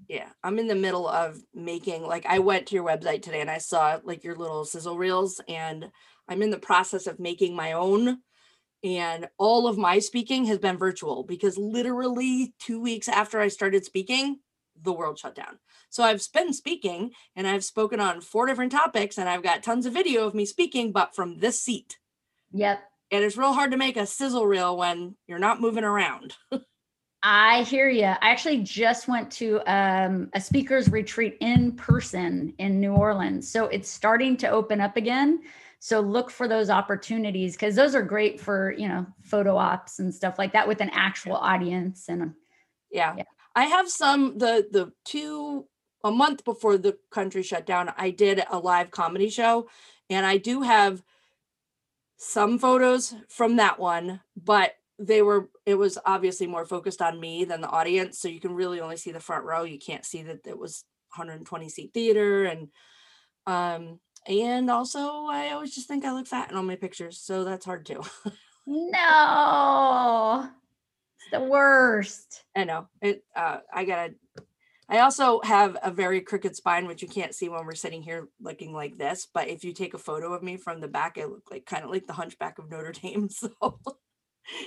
[0.07, 3.51] Yeah, I'm in the middle of making like I went to your website today and
[3.51, 5.91] I saw like your little sizzle reels and
[6.29, 8.19] I'm in the process of making my own
[8.83, 13.85] and all of my speaking has been virtual because literally 2 weeks after I started
[13.85, 14.39] speaking
[14.83, 15.59] the world shut down.
[15.89, 19.85] So I've been speaking and I've spoken on four different topics and I've got tons
[19.85, 21.97] of video of me speaking but from this seat.
[22.53, 22.79] Yep.
[23.11, 26.35] And it's real hard to make a sizzle reel when you're not moving around.
[27.23, 28.05] I hear you.
[28.05, 33.49] I actually just went to um, a speakers retreat in person in New Orleans.
[33.49, 35.41] So it's starting to open up again.
[35.79, 40.13] So look for those opportunities because those are great for, you know, photo ops and
[40.13, 42.09] stuff like that with an actual audience.
[42.09, 42.33] And
[42.91, 43.15] Yeah.
[43.17, 43.23] Yeah.
[43.55, 45.67] I have some the the two
[46.03, 49.69] a month before the country shut down, I did a live comedy show
[50.09, 51.03] and I do have
[52.17, 57.45] some photos from that one, but they were it was obviously more focused on me
[57.45, 60.23] than the audience so you can really only see the front row you can't see
[60.23, 62.69] that it was 120 seat theater and
[63.45, 67.43] um and also i always just think i look fat in all my pictures so
[67.43, 68.03] that's hard too.
[68.67, 70.49] No!
[71.19, 72.43] It's the worst.
[72.55, 72.87] I know.
[73.01, 74.13] It uh i gotta
[74.89, 78.27] i also have a very crooked spine which you can't see when we're sitting here
[78.41, 81.25] looking like this but if you take a photo of me from the back i
[81.25, 83.49] look like kind of like the hunchback of notre dame so.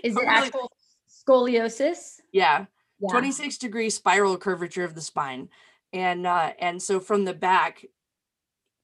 [0.04, 0.70] Is it Really- actual
[1.08, 2.20] scoliosis?
[2.32, 2.66] Yeah.
[3.00, 3.08] Yeah.
[3.10, 5.48] 26 degree spiral curvature of the spine.
[5.92, 7.84] And uh and so from the back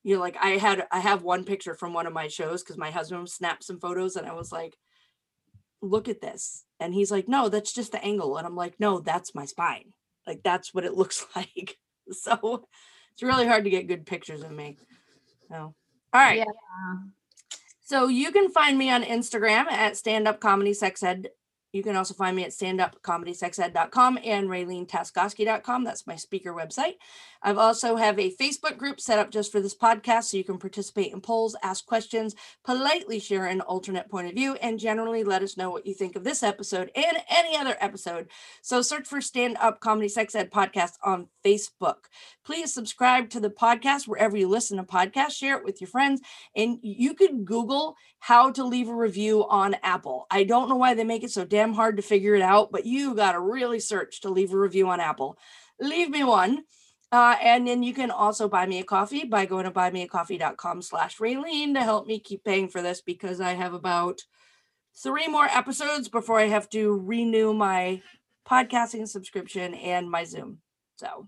[0.07, 2.79] you know like i had i have one picture from one of my shows because
[2.79, 4.77] my husband snapped some photos and i was like
[5.81, 6.65] look at this.
[6.81, 8.37] And he's like no that's just the angle.
[8.37, 9.93] And i'm like no that's my spine.
[10.27, 11.77] Like that's what it looks like.
[12.13, 12.67] So
[13.13, 14.77] it's really hard to get good pictures of me.
[15.49, 15.75] So all
[16.23, 16.39] right.
[16.39, 16.97] Yeah.
[17.83, 21.29] so you can find me on Instagram at stand up comedy sex ed.
[21.73, 25.85] You can also find me at standupcomedysexed.com and RayleneTaskoski.com.
[25.85, 26.95] That's my speaker website.
[27.43, 30.59] I've also have a Facebook group set up just for this podcast so you can
[30.59, 35.43] participate in polls, ask questions, politely share an alternate point of view, and generally let
[35.43, 38.29] us know what you think of this episode and any other episode.
[38.63, 42.07] So search for Stand Up Comedy Sex Ed Podcast on Facebook.
[42.45, 46.21] Please subscribe to the podcast wherever you listen to podcasts, share it with your friends,
[46.55, 50.27] and you could Google how to leave a review on Apple.
[50.31, 52.85] I don't know why they make it so damn hard to figure it out, but
[52.85, 55.39] you got to really search to leave a review on Apple.
[55.81, 56.65] Leave me one.
[57.11, 61.17] Uh, and then you can also buy me a coffee by going to buymeacoffee.com slash
[61.17, 64.21] Raylene to help me keep paying for this because I have about
[65.03, 68.03] three more episodes before I have to renew my
[68.47, 70.59] podcasting subscription and my Zoom.
[70.97, 71.27] So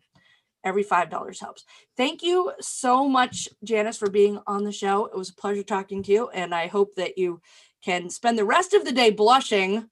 [0.63, 1.65] every $5 helps.
[1.97, 5.07] Thank you so much, Janice, for being on the show.
[5.07, 6.29] It was a pleasure talking to you.
[6.29, 7.41] And I hope that you
[7.83, 9.89] can spend the rest of the day blushing,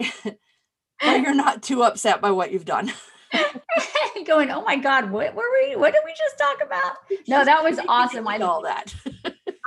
[0.24, 2.92] or you're not too upset by what you've done.
[4.26, 5.76] Going, oh my God, what were we?
[5.76, 6.96] What did we just talk about?
[7.28, 8.28] No, that was awesome.
[8.28, 8.94] I all that.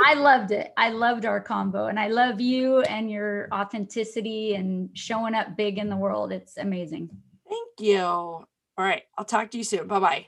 [0.05, 0.71] I loved it.
[0.77, 5.79] I loved our combo, and I love you and your authenticity and showing up big
[5.79, 6.31] in the world.
[6.31, 7.09] It's amazing.
[7.49, 8.03] Thank you.
[8.03, 8.47] All
[8.77, 9.87] right, I'll talk to you soon.
[9.87, 10.27] Bye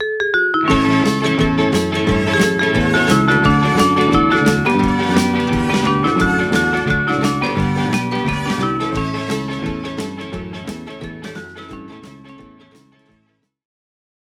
[0.00, 0.54] bye.